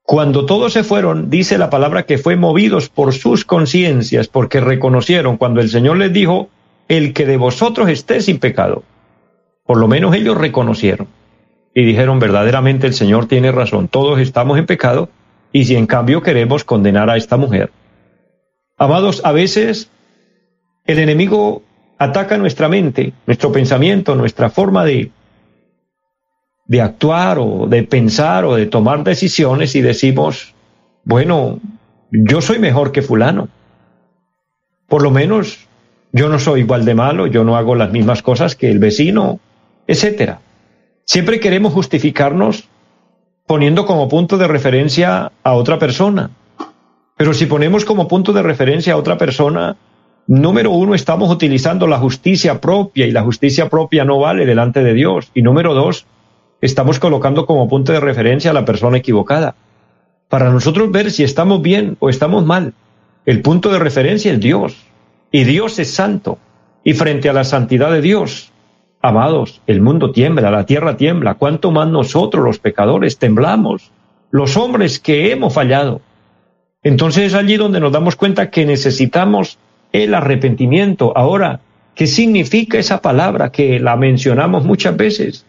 Cuando 0.08 0.46
todos 0.46 0.72
se 0.72 0.84
fueron, 0.84 1.28
dice 1.28 1.58
la 1.58 1.68
palabra 1.68 2.04
que 2.04 2.16
fue 2.16 2.34
movidos 2.34 2.88
por 2.88 3.12
sus 3.12 3.44
conciencias, 3.44 4.26
porque 4.26 4.58
reconocieron 4.58 5.36
cuando 5.36 5.60
el 5.60 5.68
Señor 5.68 5.98
les 5.98 6.14
dijo, 6.14 6.48
el 6.88 7.12
que 7.12 7.26
de 7.26 7.36
vosotros 7.36 7.90
esté 7.90 8.22
sin 8.22 8.38
pecado. 8.38 8.84
Por 9.66 9.76
lo 9.76 9.86
menos 9.86 10.14
ellos 10.14 10.38
reconocieron 10.38 11.08
y 11.74 11.84
dijeron, 11.84 12.18
verdaderamente 12.20 12.86
el 12.86 12.94
Señor 12.94 13.26
tiene 13.26 13.52
razón, 13.52 13.86
todos 13.88 14.18
estamos 14.18 14.58
en 14.58 14.64
pecado 14.64 15.10
y 15.52 15.66
si 15.66 15.76
en 15.76 15.86
cambio 15.86 16.22
queremos 16.22 16.64
condenar 16.64 17.10
a 17.10 17.18
esta 17.18 17.36
mujer. 17.36 17.70
Amados, 18.78 19.20
a 19.26 19.32
veces 19.32 19.90
el 20.86 21.00
enemigo 21.00 21.62
ataca 21.98 22.38
nuestra 22.38 22.68
mente, 22.68 23.12
nuestro 23.26 23.50
pensamiento, 23.52 24.14
nuestra 24.14 24.50
forma 24.50 24.84
de, 24.84 25.10
de 26.66 26.80
actuar 26.80 27.38
o 27.38 27.66
de 27.66 27.82
pensar 27.82 28.44
o 28.44 28.54
de 28.54 28.66
tomar 28.66 29.02
decisiones 29.02 29.74
y 29.74 29.80
decimos, 29.80 30.54
bueno, 31.04 31.60
yo 32.10 32.40
soy 32.40 32.58
mejor 32.58 32.92
que 32.92 33.02
fulano. 33.02 33.48
Por 34.86 35.02
lo 35.02 35.10
menos 35.10 35.66
yo 36.12 36.28
no 36.28 36.38
soy 36.38 36.60
igual 36.60 36.84
de 36.84 36.94
malo, 36.94 37.26
yo 37.26 37.44
no 37.44 37.56
hago 37.56 37.74
las 37.74 37.90
mismas 37.90 38.22
cosas 38.22 38.54
que 38.54 38.70
el 38.70 38.78
vecino, 38.78 39.40
etcétera. 39.86 40.40
Siempre 41.04 41.40
queremos 41.40 41.72
justificarnos 41.72 42.68
poniendo 43.46 43.86
como 43.86 44.08
punto 44.08 44.36
de 44.36 44.46
referencia 44.46 45.32
a 45.42 45.54
otra 45.54 45.78
persona. 45.78 46.30
Pero 47.16 47.34
si 47.34 47.46
ponemos 47.46 47.84
como 47.84 48.06
punto 48.06 48.32
de 48.32 48.42
referencia 48.42 48.92
a 48.92 48.96
otra 48.96 49.18
persona, 49.18 49.76
número 50.28 50.70
uno, 50.70 50.94
estamos 50.94 51.30
utilizando 51.30 51.86
la 51.86 51.98
justicia 51.98 52.60
propia 52.60 53.06
y 53.06 53.10
la 53.10 53.22
justicia 53.22 53.68
propia 53.68 54.04
no 54.04 54.20
vale 54.20 54.46
delante 54.46 54.84
de 54.84 54.94
Dios. 54.94 55.30
Y 55.34 55.42
número 55.42 55.74
dos, 55.74 56.06
estamos 56.60 57.00
colocando 57.00 57.46
como 57.46 57.68
punto 57.68 57.92
de 57.92 58.00
referencia 58.00 58.52
a 58.52 58.54
la 58.54 58.64
persona 58.64 58.98
equivocada. 58.98 59.56
Para 60.28 60.50
nosotros 60.50 60.92
ver 60.92 61.10
si 61.10 61.24
estamos 61.24 61.62
bien 61.62 61.96
o 61.98 62.10
estamos 62.10 62.44
mal, 62.44 62.74
el 63.24 63.40
punto 63.40 63.70
de 63.70 63.78
referencia 63.78 64.30
es 64.30 64.38
Dios. 64.38 64.76
Y 65.32 65.44
Dios 65.44 65.78
es 65.78 65.90
santo. 65.92 66.38
Y 66.84 66.92
frente 66.92 67.28
a 67.30 67.32
la 67.32 67.44
santidad 67.44 67.90
de 67.90 68.02
Dios, 68.02 68.52
amados, 69.00 69.62
el 69.66 69.80
mundo 69.80 70.12
tiembla, 70.12 70.50
la 70.50 70.66
tierra 70.66 70.96
tiembla. 70.96 71.34
¿Cuánto 71.34 71.70
más 71.70 71.88
nosotros 71.88 72.44
los 72.44 72.58
pecadores 72.58 73.18
temblamos? 73.18 73.90
Los 74.30 74.58
hombres 74.58 74.98
que 75.00 75.32
hemos 75.32 75.54
fallado. 75.54 76.02
Entonces 76.82 77.24
es 77.24 77.34
allí 77.34 77.56
donde 77.56 77.80
nos 77.80 77.92
damos 77.92 78.14
cuenta 78.14 78.50
que 78.50 78.66
necesitamos 78.66 79.58
el 79.92 80.14
arrepentimiento. 80.14 81.12
Ahora, 81.16 81.60
¿qué 81.94 82.06
significa 82.06 82.78
esa 82.78 83.00
palabra 83.00 83.50
que 83.50 83.80
la 83.80 83.96
mencionamos 83.96 84.64
muchas 84.64 84.96
veces? 84.96 85.46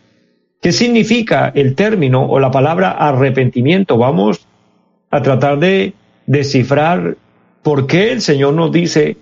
¿Qué 0.62 0.72
significa 0.72 1.52
el 1.56 1.76
término 1.76 2.26
o 2.26 2.40
la 2.40 2.52
palabra 2.52 2.92
arrepentimiento? 2.92 3.98
Vamos 3.98 4.46
a 5.10 5.22
tratar 5.22 5.60
de 5.60 5.94
descifrar 6.26 7.18
por 7.64 7.88
qué 7.88 8.12
el 8.12 8.22
Señor 8.22 8.54
nos 8.54 8.72
dice, 8.72 9.18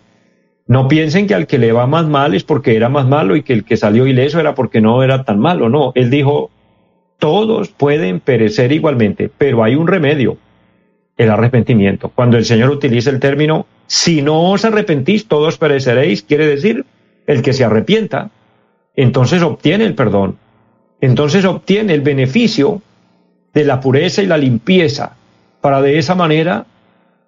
no 0.67 0.87
piensen 0.87 1.27
que 1.27 1.35
al 1.35 1.47
que 1.47 1.57
le 1.57 1.71
va 1.71 1.87
más 1.87 2.07
mal 2.07 2.33
es 2.33 2.43
porque 2.43 2.75
era 2.75 2.89
más 2.89 3.07
malo 3.07 3.35
y 3.35 3.43
que 3.43 3.53
el 3.53 3.63
que 3.63 3.77
salió 3.77 4.05
ileso 4.05 4.39
era 4.39 4.53
porque 4.55 4.81
no 4.81 5.03
era 5.03 5.23
tan 5.23 5.39
malo. 5.39 5.69
No, 5.69 5.91
Él 5.95 6.09
dijo, 6.09 6.49
todos 7.19 7.69
pueden 7.69 8.19
perecer 8.19 8.71
igualmente, 8.71 9.29
pero 9.37 9.63
hay 9.63 9.75
un 9.75 9.87
remedio, 9.87 10.37
el 11.17 11.29
arrepentimiento. 11.29 12.09
Cuando 12.13 12.37
el 12.37 12.45
Señor 12.45 12.69
utiliza 12.69 13.09
el 13.09 13.19
término, 13.19 13.65
si 13.87 14.21
no 14.21 14.51
os 14.51 14.65
arrepentís, 14.65 15.27
todos 15.27 15.57
pereceréis, 15.57 16.21
quiere 16.21 16.45
decir, 16.45 16.85
el 17.25 17.41
que 17.41 17.53
se 17.53 17.63
arrepienta, 17.63 18.29
entonces 18.95 19.41
obtiene 19.41 19.85
el 19.85 19.95
perdón 19.95 20.37
entonces 21.01 21.45
obtiene 21.45 21.93
el 21.93 22.01
beneficio 22.01 22.81
de 23.53 23.65
la 23.65 23.79
pureza 23.79 24.21
y 24.21 24.27
la 24.27 24.37
limpieza 24.37 25.15
para 25.61 25.81
de 25.81 25.97
esa 25.97 26.15
manera 26.15 26.65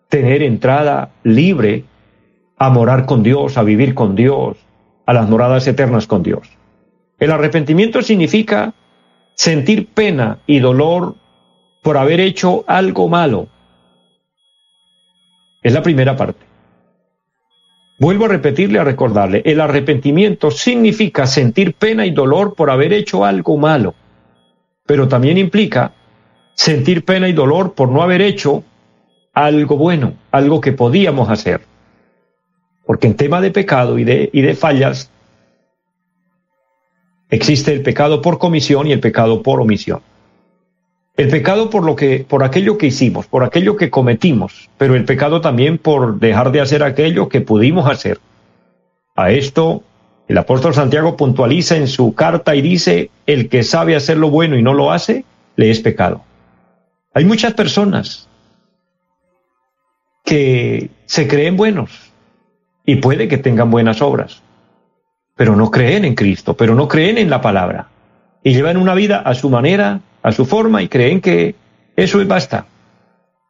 tener 0.09 0.41
entrada 0.41 1.11
libre 1.23 1.85
a 2.57 2.69
morar 2.69 3.05
con 3.05 3.23
Dios, 3.23 3.57
a 3.57 3.63
vivir 3.63 3.93
con 3.93 4.15
Dios, 4.15 4.57
a 5.05 5.13
las 5.13 5.29
moradas 5.29 5.67
eternas 5.67 6.07
con 6.07 6.23
Dios. 6.23 6.49
El 7.19 7.31
arrepentimiento 7.31 8.01
significa 8.01 8.73
sentir 9.35 9.87
pena 9.87 10.39
y 10.47 10.59
dolor 10.59 11.15
por 11.83 11.97
haber 11.97 12.19
hecho 12.19 12.63
algo 12.67 13.07
malo. 13.07 13.47
Es 15.61 15.73
la 15.73 15.83
primera 15.83 16.15
parte. 16.15 16.48
Vuelvo 17.99 18.25
a 18.25 18.29
repetirle, 18.29 18.79
a 18.79 18.85
recordarle, 18.85 19.41
el 19.43 19.59
arrepentimiento 19.59 20.51
significa 20.51 21.27
sentir 21.27 21.73
pena 21.73 22.05
y 22.05 22.11
dolor 22.11 22.55
por 22.55 22.69
haber 22.69 22.93
hecho 22.93 23.25
algo 23.25 23.57
malo, 23.57 23.93
pero 24.85 25.09
también 25.09 25.37
implica 25.37 25.91
sentir 26.53 27.03
pena 27.03 27.27
y 27.27 27.33
dolor 27.33 27.73
por 27.73 27.89
no 27.89 28.01
haber 28.01 28.21
hecho 28.21 28.63
algo 29.33 29.75
bueno, 29.75 30.13
algo 30.31 30.61
que 30.61 30.71
podíamos 30.71 31.29
hacer. 31.29 31.61
Porque 32.85 33.07
en 33.07 33.15
tema 33.15 33.41
de 33.41 33.51
pecado 33.51 33.99
y 33.99 34.05
de, 34.05 34.29
y 34.31 34.41
de 34.41 34.55
fallas, 34.55 35.11
existe 37.29 37.73
el 37.73 37.81
pecado 37.83 38.21
por 38.21 38.39
comisión 38.39 38.87
y 38.87 38.93
el 38.93 39.01
pecado 39.01 39.43
por 39.43 39.59
omisión. 39.59 40.01
El 41.19 41.27
pecado 41.27 41.69
por 41.69 41.83
lo 41.83 41.97
que, 41.97 42.25
por 42.25 42.45
aquello 42.45 42.77
que 42.77 42.87
hicimos, 42.87 43.27
por 43.27 43.43
aquello 43.43 43.75
que 43.75 43.89
cometimos, 43.89 44.69
pero 44.77 44.95
el 44.95 45.03
pecado 45.03 45.41
también 45.41 45.77
por 45.77 46.17
dejar 46.17 46.53
de 46.53 46.61
hacer 46.61 46.81
aquello 46.81 47.27
que 47.27 47.41
pudimos 47.41 47.91
hacer. 47.91 48.19
A 49.17 49.29
esto 49.29 49.83
el 50.29 50.37
apóstol 50.37 50.73
Santiago 50.73 51.17
puntualiza 51.17 51.75
en 51.75 51.89
su 51.89 52.15
carta 52.15 52.55
y 52.55 52.61
dice, 52.61 53.11
el 53.25 53.49
que 53.49 53.63
sabe 53.63 53.97
hacer 53.97 54.15
lo 54.15 54.29
bueno 54.29 54.57
y 54.57 54.61
no 54.61 54.73
lo 54.73 54.93
hace, 54.93 55.25
le 55.57 55.69
es 55.69 55.81
pecado. 55.81 56.21
Hay 57.13 57.25
muchas 57.25 57.53
personas 57.53 58.29
que 60.23 60.89
se 61.05 61.27
creen 61.27 61.57
buenos 61.57 62.13
y 62.85 62.95
puede 62.95 63.27
que 63.27 63.37
tengan 63.37 63.69
buenas 63.69 64.01
obras, 64.01 64.41
pero 65.35 65.57
no 65.57 65.69
creen 65.69 66.05
en 66.05 66.15
Cristo, 66.15 66.53
pero 66.55 66.75
no 66.75 66.87
creen 66.87 67.17
en 67.17 67.29
la 67.29 67.41
palabra 67.41 67.89
y 68.41 68.53
llevan 68.53 68.77
una 68.77 68.93
vida 68.93 69.19
a 69.19 69.35
su 69.35 69.49
manera, 69.49 69.99
a 70.21 70.31
su 70.31 70.45
forma 70.45 70.81
y 70.81 70.87
creen 70.87 71.21
que 71.21 71.55
eso 71.95 72.21
es 72.21 72.27
basta. 72.27 72.65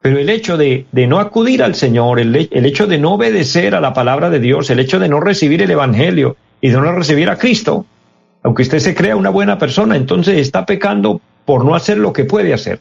Pero 0.02 0.18
el 0.18 0.30
hecho 0.30 0.58
de, 0.58 0.86
no 0.94 1.20
acudir 1.20 1.62
al 1.62 1.76
Señor, 1.76 2.20
el, 2.20 2.50
el, 2.52 2.66
hecho 2.66 2.88
de 2.88 2.98
no 2.98 3.16
obedecer 3.16 3.76
a 3.76 3.82
la 3.82 3.94
palabra 3.94 4.30
de 4.30 4.40
Dios, 4.40 4.70
el 4.70 4.80
hecho 4.80 5.00
de 5.00 5.10
no 5.10 5.20
recibir 5.20 5.62
el 5.62 5.72
Evangelio 5.72 6.38
y 6.62 6.70
de 6.70 6.78
no 6.78 6.92
recibir 6.94 7.30
a 7.30 7.38
Cristo, 7.38 7.86
aunque 8.44 8.64
usted 8.64 8.80
se 8.80 8.96
crea 8.96 9.18
una 9.18 9.30
buena 9.30 9.58
persona, 9.58 9.98
entonces 9.98 10.38
está 10.38 10.66
pecando 10.66 11.20
por 11.46 11.66
no 11.66 11.76
hacer 11.76 11.98
lo 11.98 12.14
que 12.14 12.24
puede 12.24 12.54
hacer. 12.54 12.80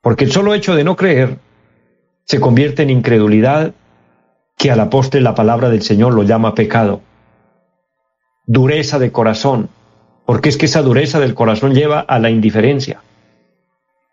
Porque 0.00 0.24
el 0.24 0.32
solo 0.32 0.54
hecho 0.54 0.76
de 0.76 0.84
no 0.84 0.94
creer 0.94 1.38
se 2.24 2.38
convierte 2.38 2.82
en 2.82 2.90
incredulidad 2.90 3.72
que 4.56 4.70
al 4.70 4.88
postre 4.88 5.20
la 5.20 5.34
palabra 5.34 5.70
del 5.70 5.82
Señor 5.82 6.14
lo 6.14 6.22
llama 6.22 6.54
pecado. 6.54 7.00
Dureza 8.46 8.98
de 8.98 9.10
corazón, 9.10 9.70
porque 10.26 10.48
es 10.48 10.56
que 10.56 10.66
esa 10.66 10.82
dureza 10.82 11.20
del 11.20 11.34
corazón 11.34 11.74
lleva 11.74 12.00
a 12.00 12.18
la 12.18 12.30
indiferencia, 12.30 13.02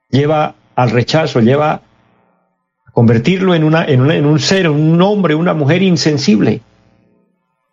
lleva 0.10 0.56
al 0.76 0.90
rechazo, 0.90 1.40
lleva 1.40 1.74
a 1.74 2.92
convertirlo 2.92 3.56
en, 3.56 3.74
en 3.74 4.26
un 4.26 4.40
ser, 4.40 4.70
un 4.70 5.02
hombre, 5.02 5.36
una 5.36 5.54
mujer 5.54 5.82
insensible, 5.82 6.62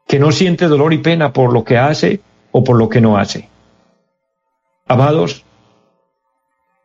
que 0.06 0.18
no 0.18 0.32
siente 0.32 0.66
dolor 0.66 0.92
y 0.92 0.98
pena 0.98 1.32
por 1.32 1.52
lo 1.52 1.64
que 1.64 1.78
hace 1.78 2.20
o 2.52 2.64
por 2.64 2.76
lo 2.76 2.88
que 2.88 3.00
no 3.00 3.18
hace. 3.18 3.48
Amados, 4.86 5.44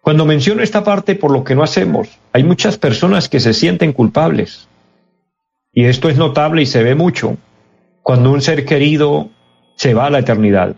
cuando 0.01 0.25
menciono 0.25 0.61
esta 0.61 0.83
parte 0.83 1.15
por 1.15 1.31
lo 1.31 1.43
que 1.43 1.55
no 1.55 1.63
hacemos, 1.63 2.09
hay 2.33 2.43
muchas 2.43 2.77
personas 2.77 3.29
que 3.29 3.39
se 3.39 3.53
sienten 3.53 3.93
culpables. 3.93 4.67
Y 5.71 5.85
esto 5.85 6.09
es 6.09 6.17
notable 6.17 6.63
y 6.63 6.65
se 6.65 6.83
ve 6.83 6.95
mucho 6.95 7.37
cuando 8.01 8.31
un 8.31 8.41
ser 8.41 8.65
querido 8.65 9.29
se 9.77 9.93
va 9.93 10.07
a 10.07 10.09
la 10.09 10.19
eternidad 10.19 10.75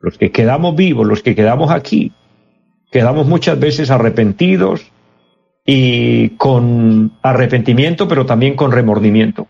los 0.00 0.18
que 0.18 0.30
quedamos 0.30 0.76
vivos, 0.76 1.06
los 1.06 1.22
que 1.22 1.34
quedamos 1.34 1.70
aquí, 1.70 2.12
quedamos 2.90 3.26
muchas 3.26 3.58
veces 3.58 3.90
arrepentidos 3.90 4.92
y 5.64 6.30
con 6.30 7.12
arrepentimiento, 7.22 8.08
pero 8.08 8.24
también 8.26 8.54
con 8.54 8.72
remordimiento. 8.72 9.46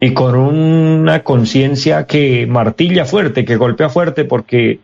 Y 0.00 0.12
con 0.12 0.34
una 0.36 1.22
conciencia 1.22 2.06
que 2.06 2.46
martilla 2.46 3.04
fuerte, 3.04 3.44
que 3.44 3.56
golpea 3.56 3.88
fuerte, 3.88 4.24
porque 4.24 4.80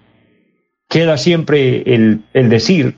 queda 0.88 1.16
siempre 1.16 1.82
el, 1.94 2.22
decir, 2.32 2.96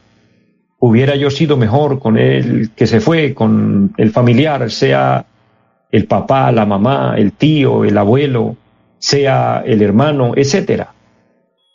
hubiera 0.79 1.15
yo 1.15 1.31
sido 1.31 1.57
mejor 1.57 2.01
con 2.01 2.17
el 2.19 2.71
que 2.75 2.87
se 2.87 3.01
fue, 3.01 3.35
con 3.35 3.93
el 3.99 4.11
familiar, 4.11 4.71
sea 4.71 5.27
el 5.91 6.07
papá, 6.07 6.51
la 6.51 6.67
mamá, 6.67 7.15
el 7.19 7.33
tío, 7.33 7.85
el 7.85 7.99
abuelo, 7.99 8.57
sea 8.99 9.63
el 9.65 9.83
hermano, 9.83 10.33
etcétera. 10.35 10.95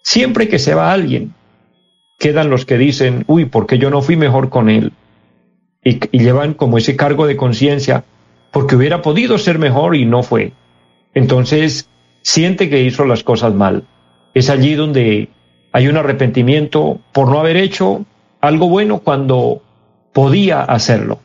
Siempre 0.07 0.47
que 0.47 0.57
se 0.57 0.73
va 0.73 0.93
alguien, 0.93 1.33
quedan 2.17 2.49
los 2.49 2.63
que 2.63 2.77
dicen, 2.77 3.25
uy, 3.27 3.43
¿por 3.43 3.67
qué 3.67 3.77
yo 3.77 3.89
no 3.89 4.01
fui 4.01 4.15
mejor 4.15 4.47
con 4.47 4.69
él? 4.69 4.93
Y, 5.83 5.99
llevan 6.17 6.53
como 6.53 6.77
ese 6.77 6.95
cargo 6.95 7.27
de 7.27 7.35
conciencia, 7.35 8.05
porque 8.53 8.77
hubiera 8.77 9.01
podido 9.01 9.37
ser 9.37 9.59
mejor 9.59 9.97
y 9.97 10.05
no 10.05 10.23
fue. 10.23 10.53
Entonces, 11.13 11.89
siente 12.21 12.69
que 12.69 12.83
hizo 12.83 13.03
las 13.03 13.21
cosas 13.21 13.53
mal. 13.53 13.83
Es 14.33 14.49
allí 14.49 14.75
donde 14.75 15.27
hay 15.73 15.89
un 15.89 15.97
arrepentimiento 15.97 17.01
por 17.11 17.27
no 17.27 17.41
haber 17.41 17.57
hecho 17.57 18.05
algo 18.39 18.69
bueno 18.69 18.99
cuando 18.99 19.61
podía 20.13 20.61
hacerlo. 20.61 21.19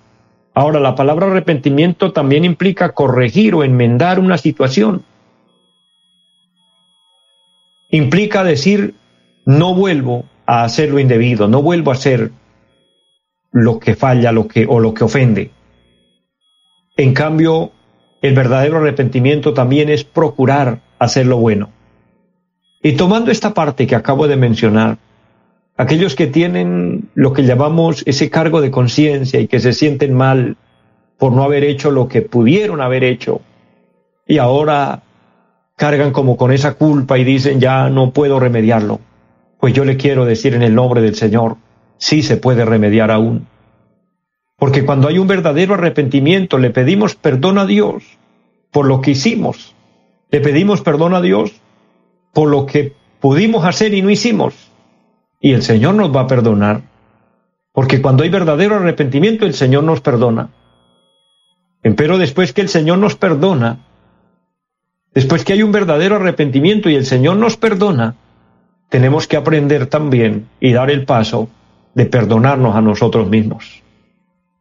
Ahora, 0.54 0.80
la 0.80 0.96
palabra 0.96 1.28
arrepentimiento 1.28 2.10
también 2.10 2.44
implica 2.44 2.94
corregir 2.94 3.54
o 3.54 3.62
enmendar 3.62 4.18
una 4.18 4.38
situación. 4.38 5.04
Implica 7.92 8.42
decir, 8.42 8.94
no 9.44 9.74
vuelvo 9.74 10.24
a 10.46 10.64
hacer 10.64 10.90
lo 10.90 10.98
indebido, 10.98 11.46
no 11.46 11.62
vuelvo 11.62 11.90
a 11.90 11.94
hacer 11.94 12.32
lo 13.52 13.78
que 13.78 13.94
falla 13.94 14.32
lo 14.32 14.48
que, 14.48 14.66
o 14.66 14.80
lo 14.80 14.94
que 14.94 15.04
ofende. 15.04 15.50
En 16.96 17.12
cambio, 17.12 17.70
el 18.22 18.34
verdadero 18.34 18.78
arrepentimiento 18.78 19.52
también 19.52 19.90
es 19.90 20.04
procurar 20.04 20.80
hacer 20.98 21.26
lo 21.26 21.36
bueno. 21.36 21.68
Y 22.82 22.92
tomando 22.92 23.30
esta 23.30 23.52
parte 23.52 23.86
que 23.86 23.94
acabo 23.94 24.26
de 24.26 24.36
mencionar, 24.36 24.96
aquellos 25.76 26.14
que 26.14 26.26
tienen 26.26 27.10
lo 27.14 27.34
que 27.34 27.44
llamamos 27.44 28.02
ese 28.06 28.30
cargo 28.30 28.62
de 28.62 28.70
conciencia 28.70 29.38
y 29.38 29.48
que 29.48 29.60
se 29.60 29.74
sienten 29.74 30.14
mal 30.14 30.56
por 31.18 31.32
no 31.32 31.42
haber 31.42 31.62
hecho 31.62 31.90
lo 31.90 32.08
que 32.08 32.22
pudieron 32.22 32.80
haber 32.80 33.04
hecho 33.04 33.42
y 34.26 34.38
ahora 34.38 35.02
cargan 35.82 36.12
como 36.12 36.36
con 36.36 36.52
esa 36.52 36.74
culpa 36.74 37.18
y 37.18 37.24
dicen 37.24 37.58
ya 37.58 37.90
no 37.90 38.12
puedo 38.12 38.38
remediarlo. 38.38 39.00
Pues 39.58 39.74
yo 39.74 39.84
le 39.84 39.96
quiero 39.96 40.24
decir 40.24 40.54
en 40.54 40.62
el 40.62 40.76
nombre 40.76 41.02
del 41.02 41.16
Señor, 41.16 41.56
sí 41.98 42.22
se 42.22 42.36
puede 42.36 42.64
remediar 42.64 43.10
aún. 43.10 43.48
Porque 44.56 44.84
cuando 44.84 45.08
hay 45.08 45.18
un 45.18 45.26
verdadero 45.26 45.74
arrepentimiento 45.74 46.56
le 46.58 46.70
pedimos 46.70 47.16
perdón 47.16 47.58
a 47.58 47.66
Dios 47.66 48.04
por 48.70 48.86
lo 48.86 49.00
que 49.00 49.10
hicimos. 49.10 49.74
Le 50.30 50.38
pedimos 50.38 50.82
perdón 50.82 51.14
a 51.14 51.20
Dios 51.20 51.50
por 52.32 52.48
lo 52.48 52.64
que 52.64 52.92
pudimos 53.18 53.64
hacer 53.64 53.92
y 53.92 54.02
no 54.02 54.10
hicimos. 54.10 54.54
Y 55.40 55.52
el 55.52 55.64
Señor 55.64 55.96
nos 55.96 56.14
va 56.14 56.20
a 56.20 56.26
perdonar. 56.28 56.82
Porque 57.72 58.00
cuando 58.00 58.22
hay 58.22 58.28
verdadero 58.28 58.76
arrepentimiento, 58.76 59.46
el 59.46 59.54
Señor 59.54 59.82
nos 59.82 60.00
perdona. 60.00 60.50
Pero 61.96 62.18
después 62.18 62.52
que 62.52 62.60
el 62.60 62.68
Señor 62.68 62.98
nos 62.98 63.16
perdona, 63.16 63.80
después 65.14 65.44
que 65.44 65.52
hay 65.52 65.62
un 65.62 65.72
verdadero 65.72 66.16
arrepentimiento 66.16 66.88
y 66.88 66.96
el 66.96 67.06
Señor 67.06 67.36
nos 67.36 67.56
perdona, 67.56 68.16
tenemos 68.88 69.26
que 69.26 69.36
aprender 69.36 69.86
también 69.86 70.48
y 70.60 70.72
dar 70.72 70.90
el 70.90 71.04
paso 71.04 71.48
de 71.94 72.06
perdonarnos 72.06 72.76
a 72.76 72.80
nosotros 72.80 73.28
mismos. 73.28 73.82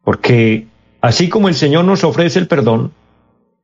Porque 0.04 0.68
así 1.02 1.30
como 1.30 1.50
el 1.50 1.56
Señor 1.56 1.86
nos 1.86 2.04
ofrece 2.04 2.40
el 2.40 2.48
perdón, 2.48 2.94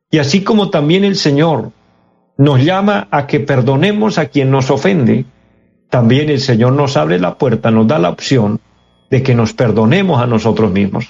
y 0.10 0.20
así 0.20 0.44
como 0.44 0.70
también 0.70 1.04
el 1.04 1.16
Señor 1.16 1.72
nos 2.38 2.64
llama 2.64 3.08
a 3.12 3.28
que 3.28 3.40
perdonemos 3.40 4.18
a 4.18 4.28
quien 4.28 4.52
nos 4.52 4.70
ofende, 4.70 5.26
también 5.90 6.30
el 6.30 6.40
Señor 6.40 6.74
nos 6.74 6.98
abre 6.98 7.20
la 7.20 7.38
puerta, 7.38 7.72
nos 7.72 7.88
da 7.88 7.98
la 7.98 8.10
opción 8.10 8.60
de 9.10 9.24
que 9.24 9.36
nos 9.36 9.54
perdonemos 9.54 10.22
a 10.22 10.28
nosotros 10.28 10.72
mismos, 10.72 11.10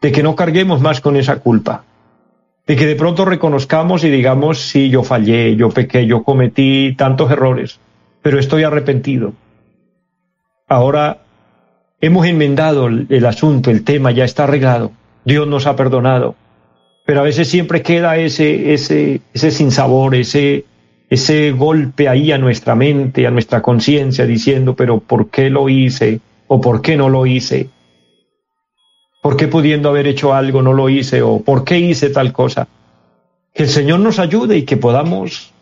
de 0.00 0.12
que 0.12 0.22
no 0.22 0.34
carguemos 0.34 0.80
más 0.80 1.00
con 1.00 1.16
esa 1.16 1.36
culpa, 1.40 1.84
de 2.70 2.76
que 2.76 2.86
de 2.86 2.94
pronto 2.94 3.24
reconozcamos 3.24 4.04
y 4.04 4.10
digamos, 4.10 4.60
sí, 4.60 4.90
yo 4.90 5.02
fallé, 5.02 5.56
yo 5.56 5.70
pequé, 5.70 6.06
yo 6.06 6.22
cometí 6.22 6.94
tantos 6.96 7.28
errores, 7.28 7.80
pero 8.22 8.38
estoy 8.38 8.62
arrepentido. 8.62 9.32
Ahora 10.68 11.18
hemos 12.00 12.26
enmendado 12.26 12.86
el, 12.86 13.26
asunto, 13.26 13.72
el 13.72 13.82
tema 13.82 14.12
ya 14.12 14.22
está 14.22 14.44
arreglado, 14.44 14.92
Dios 15.24 15.48
nos 15.48 15.66
ha 15.66 15.74
perdonado, 15.74 16.36
pero 17.04 17.18
a 17.18 17.24
veces 17.24 17.48
siempre 17.48 17.82
queda 17.82 18.16
ese, 18.18 18.72
ese, 18.72 19.20
ese 19.34 19.50
sinsabor, 19.50 20.14
ese, 20.14 20.64
ese 21.08 21.50
golpe 21.50 22.08
ahí 22.08 22.30
a 22.30 22.38
nuestra 22.38 22.76
mente, 22.76 23.26
a 23.26 23.32
nuestra 23.32 23.62
conciencia, 23.62 24.26
diciendo, 24.26 24.76
pero 24.76 25.00
¿por 25.00 25.28
qué 25.28 25.50
lo 25.50 25.68
hice? 25.68 26.20
¿O 26.46 26.60
por 26.60 26.82
qué 26.82 26.96
no 26.96 27.08
lo 27.08 27.26
hice? 27.26 27.68
¿Por 29.20 29.36
qué 29.36 29.48
pudiendo 29.48 29.90
haber 29.90 30.06
hecho 30.06 30.32
algo 30.34 30.62
no 30.62 30.72
lo 30.72 30.88
hice? 30.88 31.22
¿O 31.22 31.40
por 31.40 31.64
qué 31.64 31.78
hice 31.78 32.10
tal 32.10 32.32
cosa? 32.32 32.68
Que 33.52 33.64
el 33.64 33.68
Señor 33.68 34.00
nos 34.00 34.18
ayude 34.18 34.56
y 34.56 34.62
que 34.62 34.76
podamos 34.76 35.52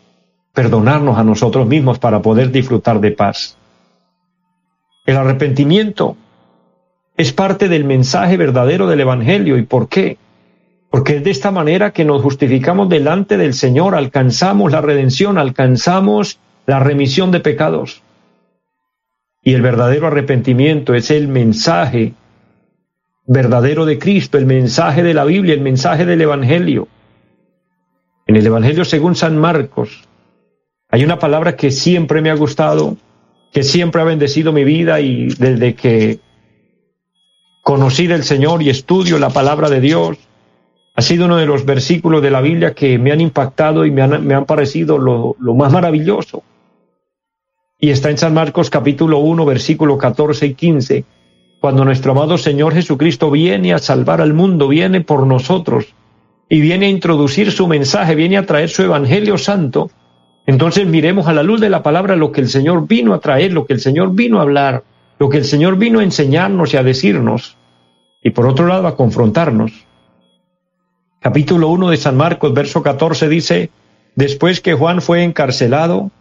perdonarnos 0.53 1.17
a 1.17 1.23
nosotros 1.23 1.67
mismos 1.67 1.99
para 1.99 2.21
poder 2.21 2.51
disfrutar 2.51 2.99
de 3.01 3.11
paz. 3.11 3.57
El 5.05 5.17
arrepentimiento 5.17 6.15
es 7.17 7.33
parte 7.33 7.67
del 7.67 7.83
mensaje 7.83 8.37
verdadero 8.37 8.87
del 8.87 9.01
Evangelio. 9.01 9.57
¿Y 9.57 9.63
por 9.63 9.89
qué? 9.89 10.17
Porque 10.89 11.17
es 11.17 11.23
de 11.23 11.31
esta 11.31 11.51
manera 11.51 11.91
que 11.91 12.05
nos 12.05 12.21
justificamos 12.21 12.87
delante 12.87 13.37
del 13.37 13.53
Señor, 13.53 13.93
alcanzamos 13.93 14.71
la 14.71 14.81
redención, 14.81 15.37
alcanzamos 15.37 16.39
la 16.65 16.79
remisión 16.79 17.31
de 17.31 17.41
pecados. 17.41 18.01
Y 19.43 19.53
el 19.53 19.61
verdadero 19.61 20.07
arrepentimiento 20.07 20.93
es 20.93 21.11
el 21.11 21.27
mensaje 21.27 22.13
verdadero 23.29 23.85
de 23.85 23.99
Cristo, 23.99 24.39
el 24.39 24.47
mensaje 24.47 25.03
de 25.03 25.13
la 25.13 25.23
Biblia, 25.23 25.53
el 25.53 25.61
mensaje 25.61 26.03
del 26.03 26.19
Evangelio. 26.19 26.87
En 28.25 28.35
el 28.35 28.45
Evangelio 28.45 28.83
según 28.85 29.15
San 29.15 29.37
Marcos 29.37 30.07
hay 30.89 31.03
una 31.03 31.19
palabra 31.19 31.55
que 31.55 31.69
siempre 31.69 32.21
me 32.23 32.31
ha 32.31 32.35
gustado, 32.35 32.97
que 33.53 33.61
siempre 33.61 34.01
ha 34.01 34.05
bendecido 34.05 34.51
mi 34.51 34.63
vida 34.63 34.99
y 34.99 35.27
desde 35.27 35.75
que 35.75 36.19
conocí 37.61 38.07
del 38.07 38.23
Señor 38.23 38.63
y 38.63 38.71
estudio 38.71 39.19
la 39.19 39.29
palabra 39.29 39.69
de 39.69 39.79
Dios, 39.79 40.17
ha 40.95 41.01
sido 41.03 41.25
uno 41.25 41.37
de 41.37 41.45
los 41.45 41.65
versículos 41.65 42.23
de 42.23 42.31
la 42.31 42.41
Biblia 42.41 42.73
que 42.73 42.97
me 42.97 43.11
han 43.11 43.21
impactado 43.21 43.85
y 43.85 43.91
me 43.91 44.01
han, 44.01 44.45
parecido 44.45 44.97
lo, 44.97 45.35
lo, 45.39 45.53
más 45.53 45.71
maravilloso. 45.71 46.41
Y 47.79 47.91
está 47.91 48.09
en 48.09 48.17
San 48.17 48.33
Marcos 48.33 48.71
capítulo 48.71 49.19
1, 49.19 49.45
versículo 49.45 49.99
14 49.99 50.47
y 50.47 50.53
15, 50.55 51.05
cuando 51.59 51.85
nuestro 51.85 52.13
amado 52.13 52.37
Señor 52.37 52.73
Jesucristo 52.73 53.29
viene 53.31 53.73
a 53.73 53.79
salvar 53.79 54.21
al 54.21 54.33
mundo, 54.33 54.67
viene 54.67 55.01
por 55.01 55.27
nosotros 55.27 55.93
y 56.47 56.61
viene 56.61 56.87
a 56.87 56.89
introducir 56.89 57.51
su 57.51 57.67
mensaje, 57.67 58.15
viene 58.15 58.37
a 58.37 58.45
traer 58.45 58.69
su 58.69 58.83
Evangelio 58.83 59.37
Santo, 59.37 59.91
entonces 60.47 60.87
miremos 60.87 61.27
a 61.27 61.33
la 61.33 61.43
luz 61.43 61.61
de 61.61 61.69
la 61.69 61.83
palabra 61.83 62.15
lo 62.15 62.31
que 62.31 62.41
el 62.41 62.49
Señor 62.49 62.87
vino 62.87 63.13
a 63.13 63.19
traer, 63.19 63.53
lo 63.53 63.65
que 63.65 63.73
el 63.73 63.79
Señor 63.79 64.13
vino 64.15 64.39
a 64.39 64.43
hablar, 64.43 64.83
lo 65.19 65.29
que 65.29 65.37
el 65.37 65.45
Señor 65.45 65.77
vino 65.77 65.99
a 65.99 66.03
enseñarnos 66.03 66.73
y 66.73 66.77
a 66.77 66.83
decirnos, 66.83 67.57
y 68.23 68.31
por 68.31 68.47
otro 68.47 68.65
lado 68.65 68.87
a 68.87 68.95
confrontarnos 68.95 69.71
capítulo 71.19 71.67
1 71.67 71.89
de 71.89 71.97
San 71.97 72.15
Marcos, 72.15 72.53
verso 72.53 72.81
14 72.81 73.27
dice, 73.27 73.69
después 74.15 74.61
que 74.61 74.73
Juan 74.73 75.01
fue 75.01 75.23
encarcelado, 75.23 76.11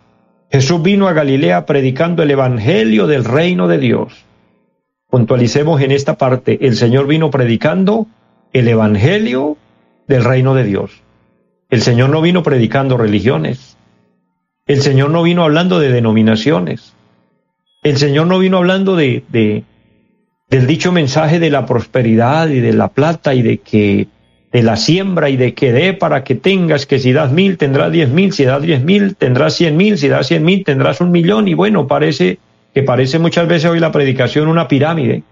Jesús 0.51 0.83
vino 0.83 1.09
a 1.09 1.13
Galilea 1.13 1.67
predicando 1.67 2.23
el 2.23 2.31
Evangelio 2.31 3.07
del 3.07 3.25
reino 3.25 3.69
de 3.69 3.79
Dios. 3.79 4.25
Puntualicemos 5.11 5.81
en 5.81 5.91
esta 5.91 6.19
parte, 6.19 6.59
el 6.67 6.77
Señor 6.77 7.07
vino 7.07 7.31
predicando 7.31 8.07
el 8.53 8.69
Evangelio 8.69 9.57
del 10.07 10.25
reino 10.25 10.55
de 10.55 10.65
Dios. 10.65 11.03
El 11.71 11.83
Señor 11.83 12.11
no 12.11 12.21
vino 12.21 12.43
predicando 12.43 12.97
religiones. 12.97 13.77
El 14.67 14.83
Señor 14.83 15.11
no 15.11 15.23
vino 15.23 15.45
hablando 15.45 15.81
de 15.81 15.91
denominaciones. 15.91 16.95
El 17.83 17.97
Señor 17.97 18.27
no 18.27 18.39
vino 18.39 18.59
hablando 18.59 18.97
de, 18.97 19.25
de 19.29 19.65
del 20.51 20.67
dicho 20.67 20.93
mensaje 20.93 21.39
de 21.39 21.51
la 21.51 21.67
prosperidad 21.67 22.49
y 22.49 22.61
de 22.61 22.73
la 22.73 22.89
plata 22.89 23.35
y 23.35 23.43
de 23.43 23.59
que 23.59 24.09
de 24.51 24.63
la 24.63 24.77
siembra 24.77 25.29
y 25.29 25.37
de 25.37 25.53
que 25.53 25.73
dé 25.73 25.93
para 25.93 26.25
que 26.25 26.35
tengas, 26.35 26.87
que 26.87 26.99
si 26.99 27.13
das 27.13 27.33
mil 27.33 27.59
tendrás 27.59 27.93
diez 27.93 28.09
mil, 28.09 28.33
si 28.33 28.45
das 28.45 28.63
diez 28.63 28.83
mil 28.83 29.15
tendrás 29.15 29.55
cien 29.55 29.77
mil, 29.77 29.99
si 29.99 30.09
das 30.09 30.27
cien 30.27 30.45
mil 30.45 30.65
tendrás 30.65 31.03
un 31.03 31.11
millón 31.11 31.49
y 31.49 31.55
bueno, 31.55 31.87
parece 31.87 32.39
que 32.79 32.85
parece 32.85 33.19
muchas 33.19 33.49
veces 33.49 33.69
hoy 33.69 33.81
la 33.81 33.91
predicación 33.91 34.47
una 34.47 34.69
pirámide. 34.69 35.25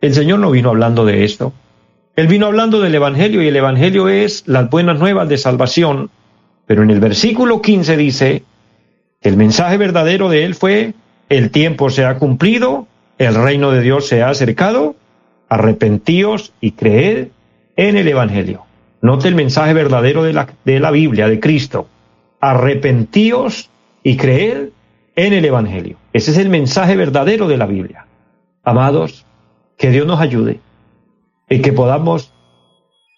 El 0.00 0.14
Señor 0.14 0.40
no 0.40 0.50
vino 0.50 0.70
hablando 0.70 1.04
de 1.04 1.22
esto. 1.22 1.52
Él 2.16 2.26
vino 2.26 2.46
hablando 2.46 2.80
del 2.80 2.92
Evangelio 2.92 3.40
y 3.40 3.46
el 3.46 3.54
Evangelio 3.54 4.08
es 4.08 4.42
las 4.48 4.68
buenas 4.68 4.98
nuevas 4.98 5.28
de 5.28 5.38
salvación. 5.38 6.10
Pero 6.66 6.82
en 6.82 6.90
el 6.90 6.98
versículo 6.98 7.62
15 7.62 7.96
dice, 7.96 8.42
el 9.20 9.36
mensaje 9.36 9.76
verdadero 9.76 10.28
de 10.28 10.44
él 10.44 10.56
fue, 10.56 10.94
el 11.28 11.52
tiempo 11.52 11.88
se 11.88 12.04
ha 12.04 12.18
cumplido, 12.18 12.88
el 13.18 13.36
reino 13.36 13.70
de 13.70 13.82
Dios 13.82 14.08
se 14.08 14.24
ha 14.24 14.30
acercado, 14.30 14.96
arrepentíos 15.48 16.52
y 16.60 16.72
creed 16.72 17.28
en 17.76 17.96
el 17.96 18.08
Evangelio. 18.08 18.64
Note 19.02 19.28
el 19.28 19.36
mensaje 19.36 19.72
verdadero 19.72 20.24
de 20.24 20.32
la, 20.32 20.48
de 20.64 20.80
la 20.80 20.90
Biblia, 20.90 21.28
de 21.28 21.38
Cristo. 21.38 21.86
Arrepentíos 22.40 23.70
y 24.02 24.16
creed 24.16 24.70
en 25.16 25.32
el 25.32 25.44
Evangelio. 25.44 25.96
Ese 26.12 26.30
es 26.30 26.38
el 26.38 26.50
mensaje 26.50 26.94
verdadero 26.94 27.48
de 27.48 27.56
la 27.56 27.66
Biblia. 27.66 28.06
Amados, 28.62 29.24
que 29.76 29.90
Dios 29.90 30.06
nos 30.06 30.20
ayude 30.20 30.60
y 31.48 31.60
que 31.60 31.72
podamos 31.72 32.32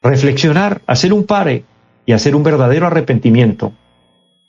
reflexionar, 0.03 0.81
hacer 0.87 1.13
un 1.13 1.25
pare 1.25 1.65
y 2.07 2.13
hacer 2.13 2.35
un 2.35 2.45
verdadero 2.45 2.87
arrepentimiento. 2.87 3.73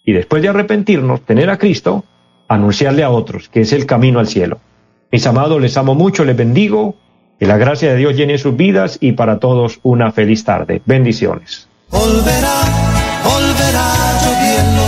Y 0.05 0.13
después 0.13 0.41
de 0.41 0.49
arrepentirnos, 0.49 1.21
tener 1.21 1.49
a 1.49 1.57
Cristo, 1.57 2.05
anunciarle 2.47 3.03
a 3.03 3.09
otros 3.09 3.49
que 3.49 3.61
es 3.61 3.73
el 3.73 3.85
camino 3.85 4.19
al 4.19 4.27
cielo. 4.27 4.59
Mis 5.11 5.25
amados, 5.25 5.59
les 5.59 5.75
amo 5.75 5.95
mucho, 5.95 6.23
les 6.23 6.37
bendigo 6.37 6.95
que 7.39 7.47
la 7.47 7.57
gracia 7.57 7.91
de 7.91 7.97
Dios 7.97 8.15
llene 8.15 8.37
sus 8.37 8.55
vidas 8.55 8.97
y 9.01 9.13
para 9.13 9.39
todos 9.39 9.79
una 9.81 10.11
feliz 10.11 10.43
tarde. 10.43 10.81
Bendiciones. 10.85 11.67